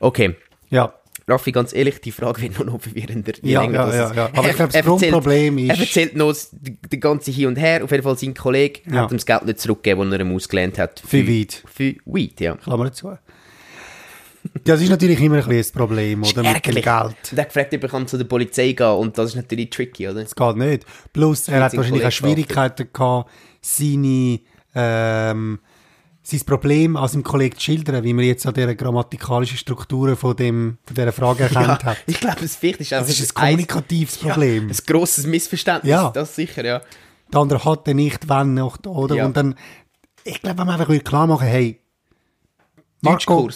Okay, 0.00 0.36
Ja. 0.70 0.94
Raffi, 1.26 1.52
ganz 1.52 1.72
ehrlich, 1.72 2.02
die 2.02 2.12
Frage 2.12 2.42
wird 2.42 2.58
nur 2.58 2.66
noch 2.66 2.80
verwirrender. 2.82 3.32
Ja, 3.40 3.62
länger 3.62 3.88
ja, 3.88 3.94
ja, 3.94 4.14
ja. 4.14 4.30
Aber 4.34 4.50
ich 4.50 4.56
glaube, 4.56 4.72
das 4.74 4.84
Grundproblem 4.84 5.56
ist- 5.56 5.70
Er 5.70 5.78
erzählt 5.80 6.16
noch 6.16 6.28
das- 6.28 6.50
die, 6.52 7.00
ganze 7.00 7.30
Hin 7.30 7.46
und 7.46 7.56
Her. 7.56 7.82
Auf 7.82 7.90
jeden 7.92 8.02
Fall 8.02 8.18
sein 8.18 8.34
Kollege 8.34 8.80
Ja. 8.90 9.04
hat 9.04 9.10
ihm 9.10 9.16
das 9.16 9.24
Geld 9.24 9.46
nicht 9.46 9.58
zurückgegeben, 9.58 10.10
das 10.10 10.18
er 10.18 10.26
ihm 10.26 10.34
ausgelehnt 10.36 10.78
hat. 10.78 11.00
Für 11.06 11.26
Weed. 11.26 11.62
Für 11.72 11.94
Weed, 12.04 12.40
ja. 12.42 12.56
Klammer 12.56 12.92
dazu. 14.44 14.60
Das 14.64 14.80
ist 14.80 14.88
natürlich 14.90 15.20
immer 15.20 15.36
ein 15.36 15.40
bisschen 15.42 15.58
das 15.58 15.72
Problem, 15.72 16.22
oder? 16.22 16.42
Mit 16.42 16.66
dem. 16.66 16.74
Geld. 16.74 16.84
Und 16.84 17.38
er 17.38 17.38
hat 17.42 17.48
gefragt, 17.52 17.74
ob 17.74 17.82
er 17.82 17.88
kann 17.88 18.06
zu 18.06 18.16
der 18.18 18.24
Polizei 18.24 18.72
gehen 18.72 18.86
und 18.86 19.16
das 19.18 19.30
ist 19.30 19.36
natürlich 19.36 19.70
tricky, 19.70 20.08
oder? 20.08 20.22
Das 20.22 20.34
geht 20.34 20.56
nicht. 20.56 20.84
Plus, 21.12 21.48
er 21.48 21.64
hat 21.64 21.76
wahrscheinlich 21.76 22.06
auch 22.06 22.12
Schwierigkeiten 22.12 22.88
gehabt, 22.92 23.30
seine, 23.60 24.40
ähm, 24.74 25.58
sein 26.22 26.40
Problem 26.46 26.96
an 26.96 27.08
seinem 27.08 27.22
Kollegen 27.22 27.56
zu 27.56 27.62
schildern, 27.64 28.02
wie 28.04 28.12
man 28.14 28.24
jetzt 28.24 28.46
an 28.46 28.54
dieser 28.54 28.74
grammatikalischen 28.74 29.58
Struktur 29.58 30.16
von, 30.16 30.34
dem, 30.36 30.78
von 30.84 30.94
dieser 30.94 31.12
Frage 31.12 31.42
erkannt 31.44 31.84
hat. 31.84 31.98
ich 32.06 32.18
glaube, 32.20 32.36
das 32.40 32.56
vielleicht 32.56 32.80
ist 32.80 32.92
Das 32.92 33.00
einfach 33.08 33.12
ist 33.20 33.30
ein 33.30 33.34
kommunikatives 33.34 34.16
Problem. 34.18 34.68
ein 34.70 34.76
grosses 34.86 35.26
Missverständnis, 35.26 35.90
Ja. 35.90 36.10
das 36.10 36.34
sicher, 36.34 36.64
ja. 36.64 36.80
Der 37.32 37.40
andere 37.40 37.64
hat 37.64 37.86
den 37.86 37.96
nicht, 37.96 38.28
wenn 38.28 38.54
noch, 38.54 38.78
oder? 38.86 39.16
Ja. 39.16 39.26
Und 39.26 39.36
dann, 39.36 39.54
ich 40.24 40.40
glaube, 40.40 40.58
wenn 40.58 40.66
man 40.66 40.80
einfach 40.80 41.04
klar 41.04 41.26
machen, 41.26 41.46
hey, 41.46 41.80
Marco, 43.00 43.48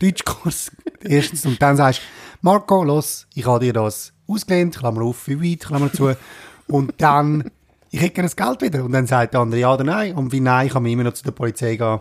Deutschkurs. 0.00 0.72
Erstens, 1.02 1.46
und 1.46 1.60
dann 1.60 1.76
sagst 1.76 2.02
Marco, 2.42 2.84
los, 2.84 3.26
ich 3.34 3.46
habe 3.46 3.64
dir 3.64 3.72
das 3.72 4.12
ausgelehnt, 4.26 4.76
Klammer 4.76 5.02
auf, 5.02 5.16
für 5.18 5.42
weit, 5.42 5.60
Klammer 5.60 5.92
zu, 5.92 6.14
und 6.68 6.94
dann, 6.98 7.50
ich 7.90 8.00
hätte 8.00 8.14
gerne 8.14 8.28
das 8.28 8.36
Geld 8.36 8.60
wieder. 8.60 8.84
Und 8.84 8.92
dann 8.92 9.06
sagt 9.06 9.34
der 9.34 9.40
andere 9.40 9.60
ja 9.60 9.72
oder 9.74 9.84
nein, 9.84 10.14
und 10.14 10.32
wie 10.32 10.40
nein, 10.40 10.68
kann 10.68 10.82
man 10.82 10.92
immer 10.92 11.04
noch 11.04 11.14
zu 11.14 11.24
der 11.24 11.32
Polizei 11.32 11.76
gehen. 11.76 12.00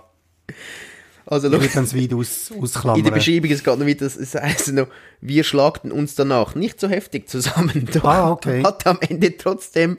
Also, 1.28 1.52
Ich 1.52 1.74
dann 1.74 1.86
das 1.86 1.96
Weid 1.96 2.14
aus, 2.14 2.50
in 2.50 2.56
der 2.56 2.64
ausklammern. 2.64 3.14
Beschreibung, 3.14 3.50
es 3.50 3.64
geht 3.64 3.80
noch 3.80 3.88
weiter, 3.88 4.06
es 4.06 4.36
heisst 4.36 4.72
noch, 4.74 4.88
wir 5.22 5.44
schlagten 5.44 5.92
uns 5.92 6.14
danach 6.14 6.54
nicht 6.54 6.80
so 6.80 6.88
heftig 6.88 7.30
zusammen. 7.30 7.90
Doch 7.92 8.04
Ah, 8.06 8.32
okay. 8.32 8.64
Hat 8.64 8.86
am 8.86 9.00
Ende 9.02 9.36
trotzdem 9.36 9.98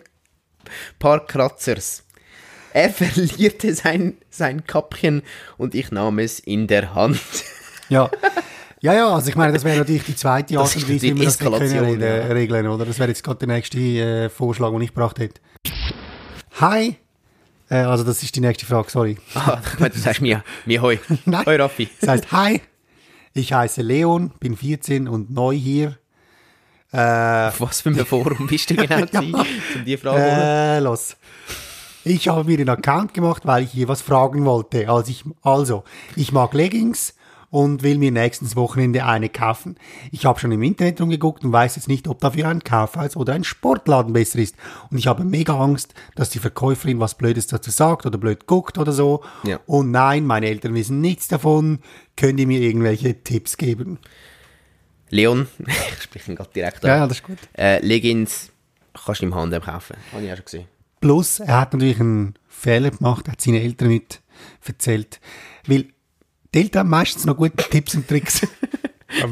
paar 0.99 1.27
Kratzers. 1.27 2.05
Er 2.73 2.91
verlierte 2.91 3.75
sein, 3.75 4.19
sein 4.31 4.67
Kappchen 4.67 5.23
und 5.57 5.75
ich 5.75 5.91
nahm 5.91 6.19
es 6.19 6.39
in 6.39 6.67
der 6.67 6.95
Hand. 6.95 7.21
Ja. 7.89 8.11
Ja, 8.83 8.93
ja, 8.95 9.09
also 9.15 9.29
ich 9.31 9.37
meine, 9.37 9.53
das 9.53 9.65
wäre 9.65 9.79
natürlich 9.79 10.05
die 10.05 10.15
zweite 10.15 10.59
Art 10.59 10.77
und 10.77 10.89
Weise, 10.89 11.03
wie 11.03 11.17
wir 11.17 11.25
das 11.25 11.39
können 11.39 12.01
ja. 12.01 12.09
regeln, 12.27 12.69
oder? 12.69 12.85
Das 12.85 12.99
wäre 12.99 13.09
jetzt 13.09 13.25
gerade 13.25 13.39
der 13.47 13.49
nächste 13.49 13.79
äh, 13.79 14.29
Vorschlag, 14.29 14.71
den 14.71 14.83
ich 14.83 14.91
gebracht 14.95 15.19
hätte. 15.19 15.41
Hi. 16.61 16.97
Äh, 17.71 17.77
also 17.79 18.05
das 18.05 18.23
ist 18.23 18.37
die 18.37 18.41
nächste 18.41 18.67
Frage, 18.67 18.91
sorry. 18.91 19.17
Ah, 19.35 19.61
du 19.79 19.99
sagst 19.99 20.21
mir, 20.21 20.45
mir 20.67 20.83
hoi. 20.83 21.01
Nein. 21.25 21.47
Hoi 21.47 21.57
Raffi. 21.57 21.89
Das 22.01 22.09
heißt, 22.11 22.33
hi, 22.33 22.61
ich 23.33 23.53
heiße 23.53 23.83
Leon, 23.83 24.33
bin 24.41 24.57
14 24.57 25.09
und 25.09 25.31
neu 25.31 25.55
hier. 25.57 25.97
Äh, 26.93 27.49
Auf 27.49 27.61
was 27.63 27.81
für 27.81 27.89
ein 27.89 28.07
Forum 28.07 28.47
bist 28.51 28.71
du 28.71 28.77
genau 28.77 29.05
Ja. 29.11 29.21
um 29.21 29.45
die 29.85 29.97
Frage 29.97 30.23
äh, 30.23 30.79
los. 30.81 31.17
Ich 32.05 32.29
habe 32.29 32.45
mir 32.45 32.57
den 32.57 32.69
Account 32.69 33.15
gemacht, 33.15 33.43
weil 33.47 33.65
ich 33.65 33.73
hier 33.73 33.89
was 33.89 34.01
fragen 34.01 34.45
wollte. 34.45 34.89
Also 34.89 35.11
ich, 35.11 35.25
also, 35.43 35.83
ich 36.15 36.31
mag 36.31 36.55
Leggings 36.55 37.16
und 37.51 37.83
will 37.83 37.99
mir 37.99 38.11
nächstes 38.11 38.57
Wochenende 38.57 39.05
eine 39.05 39.29
kaufen. 39.29 39.77
Ich 40.13 40.27
habe 40.27 40.39
schon 40.39 40.53
im 40.53 40.63
Internet 40.63 41.01
rumgeguckt 41.01 41.45
und 41.45 41.53
weiß 41.53 41.77
jetzt 41.77 41.89
nicht, 41.89 42.09
ob 42.09 42.21
dafür 42.21 42.49
ein 42.49 42.65
Kaufhaus 42.65 43.17
oder 43.17 43.35
ein 43.35 43.45
Sportladen 43.45 44.13
besser 44.13 44.39
ist. 44.39 44.57
Und 44.91 44.99
ich 44.99 45.07
habe 45.07 45.25
mega 45.25 45.59
Angst, 45.59 45.95
dass 46.15 46.31
die 46.31 46.39
Verkäuferin 46.39 47.01
was 47.01 47.17
Blödes 47.17 47.47
dazu 47.47 47.71
sagt 47.71 48.07
oder 48.07 48.19
blöd 48.19 48.47
guckt 48.47 48.79
oder 48.79 48.93
so. 48.93 49.23
Ja. 49.45 49.61
Und 49.67 49.91
nein, 49.91 50.25
meine 50.25 50.47
Eltern 50.47 50.75
wissen 50.75 51.01
nichts 51.01 51.29
davon. 51.29 51.81
Könnt 52.17 52.41
ihr 52.41 52.47
mir 52.47 52.61
irgendwelche 52.61 53.23
Tipps 53.23 53.57
geben? 53.57 53.99
Leon, 55.11 55.47
ich 55.67 56.03
spreche 56.03 56.33
ihn 56.33 56.37
gerade 56.37 56.51
direkt 56.55 56.85
an. 56.85 56.91
Ja, 56.91 57.07
das 57.07 57.19
ist 57.19 57.25
gut. 57.25 57.39
Äh, 57.57 57.85
Leggings 57.85 58.51
kannst 58.93 59.21
du 59.21 59.27
im 59.27 59.35
Handel 59.35 59.61
kaufen. 59.61 59.97
Habe 60.13 60.25
ich 60.25 60.33
auch 60.33 60.37
schon 60.37 60.45
gesehen. 60.45 60.69
Plus, 61.01 61.41
er 61.41 61.61
hat 61.61 61.73
natürlich 61.73 62.01
einen 62.01 62.35
Fehler 62.49 62.91
gemacht, 62.91 63.29
er 63.29 63.33
hat 63.33 63.41
seinen 63.41 63.61
Eltern 63.61 63.89
nicht 63.89 64.23
erzählt. 64.67 65.21
Weil 65.67 65.87
die 66.57 66.61
Eltern 66.63 66.81
haben 66.81 66.91
meistens 66.91 67.25
noch 67.27 67.37
gute 67.37 67.57
Tipps 67.71 67.95
und 67.95 68.09
Tricks, 68.09 68.47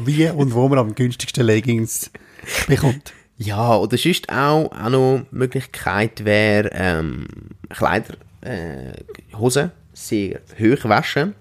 wie 0.05 0.29
und 0.29 0.53
wo 0.53 0.67
man 0.69 0.79
am 0.79 0.93
günstigsten 0.95 1.45
Leggings 1.45 2.11
bekommt. 2.67 3.13
Ja, 3.37 3.75
oder 3.75 3.97
sonst 3.97 4.29
auch, 4.29 4.71
auch 4.71 4.89
noch 4.89 5.15
eine 5.15 5.25
Möglichkeit 5.31 6.23
wäre, 6.23 6.69
ähm, 6.73 7.25
Kleider, 7.69 8.15
äh, 8.41 8.93
Hosen 9.37 9.71
sehr 9.93 10.39
hoch 10.59 10.83
waschen. 10.85 11.33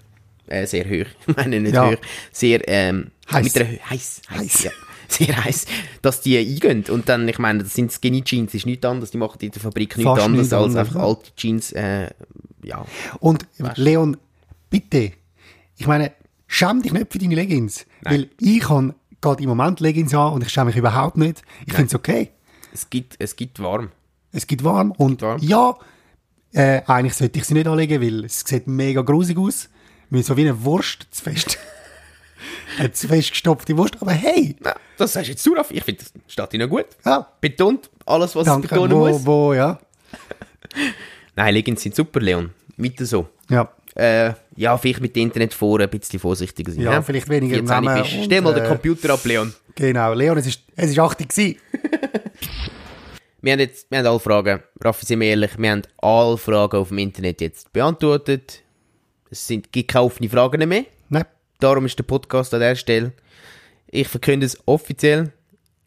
Äh, 0.46 0.66
sehr 0.66 0.84
hoch, 0.86 1.06
ich 1.26 1.36
meine 1.36 1.60
nicht 1.60 1.74
Ja. 1.74 1.90
hoch. 1.90 1.96
Sehr, 2.32 2.66
ähm, 2.68 3.10
Heiß. 3.30 3.44
mit 3.44 3.56
einer 3.58 3.70
Hö- 3.70 3.90
heiß, 3.90 4.62
ja. 4.64 4.70
Sehr 5.06 5.44
heiß, 5.44 5.66
dass 6.00 6.22
die 6.22 6.38
eingehen. 6.38 6.82
Und 6.88 7.10
dann, 7.10 7.28
ich 7.28 7.38
meine, 7.38 7.62
das 7.62 7.74
sind 7.74 7.92
Skinny 7.92 8.22
Jeans, 8.24 8.52
das 8.52 8.60
ist 8.62 8.66
nichts 8.66 8.86
anderes, 8.86 9.10
die 9.10 9.18
machen 9.18 9.38
in 9.42 9.50
der 9.50 9.60
Fabrik 9.60 9.96
nichts 9.98 10.10
anderes 10.10 10.30
nichts 10.50 10.52
als 10.54 10.74
einfach 10.76 10.96
alte 10.96 11.30
Jeans, 11.36 11.72
äh, 11.72 12.08
ja. 12.64 12.84
Und 13.20 13.46
Leon, 13.76 14.16
bitte, 14.70 15.12
ich 15.76 15.86
meine, 15.86 16.12
schäm 16.46 16.82
dich 16.82 16.92
nicht 16.92 17.12
für 17.12 17.18
deine 17.18 17.34
Leggings. 17.34 17.86
Weil 18.02 18.28
ich 18.38 18.68
habe 18.68 18.94
gerade 19.20 19.42
im 19.42 19.48
Moment 19.48 19.80
Leggings 19.80 20.14
an 20.14 20.32
und 20.34 20.42
ich 20.42 20.50
schäme 20.50 20.66
mich 20.66 20.76
überhaupt 20.76 21.16
nicht. 21.16 21.42
Ich 21.66 21.72
finde 21.72 21.88
es 21.88 21.94
okay. 21.94 22.30
Es 22.72 22.88
gibt, 22.90 23.16
es 23.18 23.36
gibt 23.36 23.60
warm. 23.62 23.90
Es 24.32 24.46
gibt 24.46 24.64
warm 24.64 24.90
und 24.92 25.22
warm. 25.22 25.40
ja, 25.42 25.76
äh, 26.52 26.82
eigentlich 26.86 27.14
sollte 27.14 27.38
ich 27.38 27.44
sie 27.44 27.54
nicht 27.54 27.66
anlegen, 27.66 28.00
weil 28.02 28.24
es 28.24 28.40
sieht 28.40 28.66
mega 28.66 29.02
grusig 29.02 29.38
aus. 29.38 29.68
Wie 30.10 30.22
so 30.22 30.36
wie 30.36 30.42
eine 30.42 30.62
Wurst 30.64 31.06
zu 31.10 31.22
fest. 31.22 31.58
eine 32.78 32.92
zu 32.92 33.08
fest 33.08 33.30
gestopfte 33.30 33.76
Wurst. 33.76 33.96
Aber 34.00 34.12
hey, 34.12 34.54
Ja, 34.64 34.74
das 34.98 35.12
sagst 35.14 35.28
du 35.28 35.32
jetzt 35.32 35.42
zu, 35.42 35.52
Raffi. 35.54 35.74
Ich 35.74 35.84
finde, 35.84 36.04
das 36.04 36.12
steht 36.32 36.54
ihnen 36.54 36.68
gut. 36.68 36.86
ja, 37.04 37.26
Betont 37.40 37.90
alles, 38.06 38.34
was 38.36 38.42
es 38.46 38.52
danke. 38.52 38.68
betonen 38.68 38.92
Wo, 38.92 39.08
muss. 39.08 39.26
wo, 39.26 39.54
ja. 39.54 39.78
Nein, 41.36 41.54
Leggings 41.54 41.82
sind 41.82 41.94
super, 41.94 42.20
Leon. 42.20 42.50
Weiter 42.76 43.06
so. 43.06 43.28
Ja, 43.48 43.72
Äh, 43.94 44.32
ja, 44.56 44.76
vielleicht 44.76 45.00
mit 45.00 45.14
dem 45.14 45.24
Internet 45.24 45.54
vor 45.54 45.78
ein 45.80 45.88
bisschen 45.88 46.18
vorsichtiger 46.18 46.72
sein. 46.72 46.82
Ja, 46.82 46.98
hä? 46.98 47.02
vielleicht 47.04 47.28
weniger 47.28 47.56
14 47.56 47.66
Namen 47.66 48.02
bist. 48.02 48.14
und, 48.14 48.24
Stell 48.24 48.40
mal 48.40 48.54
den 48.54 48.64
äh, 48.64 48.68
Computer 48.68 49.12
ab, 49.12 49.24
Leon. 49.24 49.54
genau. 49.74 50.12
Leon, 50.14 50.36
es 50.38 50.46
ist, 50.46 50.62
es 50.74 50.90
ist 50.90 50.98
80 50.98 51.28
gewesen. 51.28 51.56
Wir 53.44 53.52
haben 53.52 53.60
jetzt, 53.60 53.90
wir 53.90 53.98
haben 53.98 54.06
alle 54.06 54.18
Fragen. 54.20 54.62
Raffi, 54.82 55.04
sind 55.04 55.20
wir 55.20 55.28
ehrlich, 55.28 55.58
wir 55.58 55.70
haben 55.70 55.82
alle 55.98 56.38
Fragen 56.38 56.78
auf 56.78 56.88
dem 56.88 56.96
Internet 56.96 57.42
jetzt 57.42 57.70
beantwortet. 57.74 58.62
Es 59.30 59.46
sind, 59.46 59.70
gibt 59.70 59.90
keine 59.90 60.06
offenen 60.06 60.30
Fragen 60.30 60.66
mehr. 60.66 60.86
Nein. 61.10 61.26
Darum 61.60 61.84
ist 61.84 61.98
der 61.98 62.04
Podcast 62.04 62.54
an 62.54 62.60
der 62.60 62.74
Stelle. 62.74 63.12
Ich 63.86 64.08
verkünde 64.08 64.46
es 64.46 64.58
offiziell. 64.66 65.30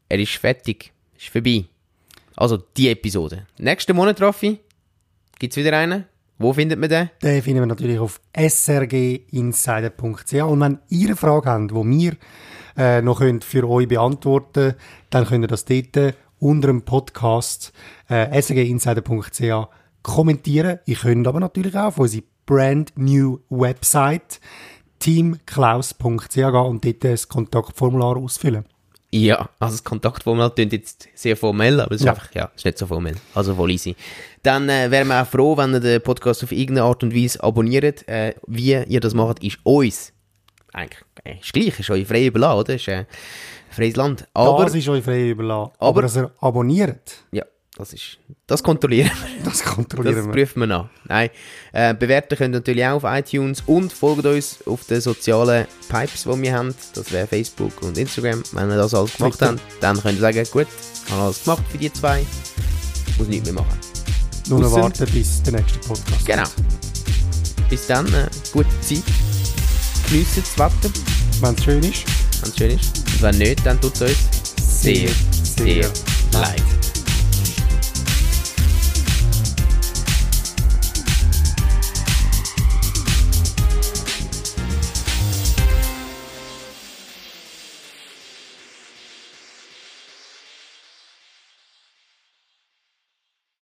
Er 0.08 0.20
ist 0.20 0.34
fertig. 0.36 0.92
Ist 1.18 1.30
vorbei. 1.30 1.66
Also, 2.36 2.58
die 2.58 2.90
Episode. 2.90 3.48
Nächsten 3.58 3.96
Monat, 3.96 4.22
Raffi, 4.22 4.60
gibt's 5.40 5.58
wieder 5.58 5.76
einen. 5.76 6.06
Wo 6.40 6.54
findet 6.54 6.80
man 6.80 6.90
den? 6.90 7.10
Den 7.24 7.42
finden 7.42 7.62
wir 7.62 7.66
natürlich 7.66 7.98
auf 8.00 8.22
srginsider.ch. 8.38 10.34
Und 10.44 10.60
wenn 10.60 10.80
ihr 10.90 11.08
eine 11.08 11.16
Frage 11.16 11.50
habt, 11.50 11.72
die 11.72 11.76
wir 11.76 12.14
äh, 12.78 13.02
noch 13.02 13.20
könnt 13.20 13.44
für 13.44 13.68
euch 13.68 13.88
beantworten 13.88 14.76
dann 15.10 15.26
könnt 15.26 15.46
ihr 15.46 15.48
das 15.48 15.66
dort 15.66 16.14
unter 16.40 16.68
dem 16.68 16.84
Podcast 16.84 17.74
äh, 18.08 18.40
srginsider.ch 18.40 19.68
kommentieren. 20.04 20.80
Ihr 20.86 20.96
könnt 20.96 21.28
aber 21.28 21.40
natürlich 21.40 21.76
auch 21.76 21.86
auf 21.86 21.98
unsere 21.98 22.24
brand 22.46 22.94
new 22.96 23.40
Website 23.50 24.40
teamklaus.ch 25.00 26.34
gehen 26.34 26.54
und 26.54 26.86
dort 26.86 27.04
das 27.04 27.28
Kontaktformular 27.28 28.18
ausfüllen. 28.18 28.66
Ja, 29.12 29.50
also 29.60 29.76
das 29.76 29.84
Kontaktformular 29.86 30.54
klingt 30.54 30.74
jetzt 30.74 31.08
sehr 31.16 31.38
formell, 31.38 31.80
aber 31.80 31.96
es 31.96 32.02
ist 32.02 32.06
Ja. 32.06 32.12
einfach, 32.12 32.34
ja, 32.36 32.52
ist 32.56 32.66
nicht 32.66 32.78
so 32.78 32.88
formell. 32.88 33.16
Also 33.34 33.56
voll 33.56 33.72
easy. 33.72 33.96
Dann 34.44 34.68
äh, 34.68 34.92
wären 34.92 35.08
wir 35.08 35.22
auch 35.22 35.28
froh, 35.28 35.56
wenn 35.56 35.74
ihr 35.74 35.80
den 35.80 36.02
Podcast 36.02 36.44
auf 36.44 36.52
irgendeine 36.52 36.84
Art 36.88 37.04
und 37.04 37.16
Weise 37.16 37.42
abonniert. 37.42 38.06
Äh, 38.10 38.36
wie 38.48 38.74
ihr 38.74 39.00
das 39.00 39.14
macht, 39.14 39.42
ist 39.44 39.60
uns 39.64 40.12
eigentlich 40.74 41.02
äh, 41.24 41.40
ist 41.40 41.54
gleich, 41.54 41.80
ist 41.80 41.90
euch 41.90 42.06
frei 42.06 42.26
überlassen, 42.28 42.60
oder? 42.60 42.76
Ist 42.76 42.88
äh, 42.90 43.06
freies 43.70 43.96
Land. 43.96 44.28
Aber, 44.34 44.66
das 44.66 44.76
ist 44.76 44.88
euch 44.90 45.04
frei 45.04 45.30
überlassen. 45.30 45.72
aber- 45.78 45.88
Aber, 45.88 46.02
dass 46.02 46.18
ihr 46.18 46.30
abonniert, 46.42 47.16
ja, 47.32 47.46
das 47.78 47.94
ist, 47.94 48.18
das 48.48 48.64
kontrollieren 48.64 49.12
wir. 49.12 49.46
das 49.46 49.60
Das 49.64 49.64
kontrollieren 49.64 50.26
wir. 50.26 50.32
prüfen 50.34 50.62
wir 50.62 50.68
nach. 50.68 50.90
Nein. 51.06 51.30
Äh, 51.74 51.94
bewerten 51.94 52.36
könnt 52.36 52.56
ihr 52.56 52.60
natürlich 52.60 52.86
auch 52.86 53.04
auf 53.04 53.04
iTunes 53.06 53.62
und 53.68 53.94
folgt 53.94 54.26
uns 54.26 54.60
auf 54.66 54.86
den 54.86 55.00
sozialen 55.00 55.68
Pipes, 55.88 56.24
die 56.24 56.42
wir 56.42 56.54
haben. 56.54 56.74
Das 56.96 57.12
wäre 57.12 57.28
Facebook 57.28 57.82
und 57.84 57.98
Instagram. 57.98 58.42
Wenn 58.54 58.70
ihr 58.72 58.78
das 58.78 58.94
alles 58.94 59.16
gemacht 59.16 59.42
habt, 59.42 59.60
dann 59.80 60.02
könnt 60.02 60.16
ihr 60.18 60.22
sagen, 60.22 60.48
gut, 60.52 60.68
ich 61.06 61.12
habe 61.12 61.22
alles 61.24 61.44
gemacht 61.44 61.64
für 61.70 61.78
die 61.78 61.94
zwei. 61.94 62.26
Muss 63.18 63.28
nichts 63.28 63.46
mehr 63.46 63.54
machen. 63.62 63.78
Nur 64.50 64.60
noch 64.62 64.72
warten, 64.72 65.06
bis 65.12 65.44
der 65.44 65.54
nächste 65.54 65.80
Podcast 65.80 66.26
Genau. 66.26 66.48
Bis 67.70 67.86
dann, 67.86 68.08
äh, 68.14 68.28
gute 68.54 68.70
Zeit. 68.82 69.04
Geniessen 70.10 70.44
das 70.44 70.58
Wetter. 70.58 70.94
wenn 71.42 71.54
es 71.56 71.64
schön 71.64 71.84
ist. 71.84 72.06
wenn 72.42 72.50
es 72.50 72.58
schön 72.58 72.72
ist. 72.72 72.98
Und 72.98 73.22
wenn 73.22 73.38
nicht, 73.38 73.66
dann 73.66 73.80
tut 73.82 73.94
es 73.96 74.02
uns 74.02 74.82
sehr, 74.82 75.10
sehr 75.44 75.92
leid. 76.32 76.87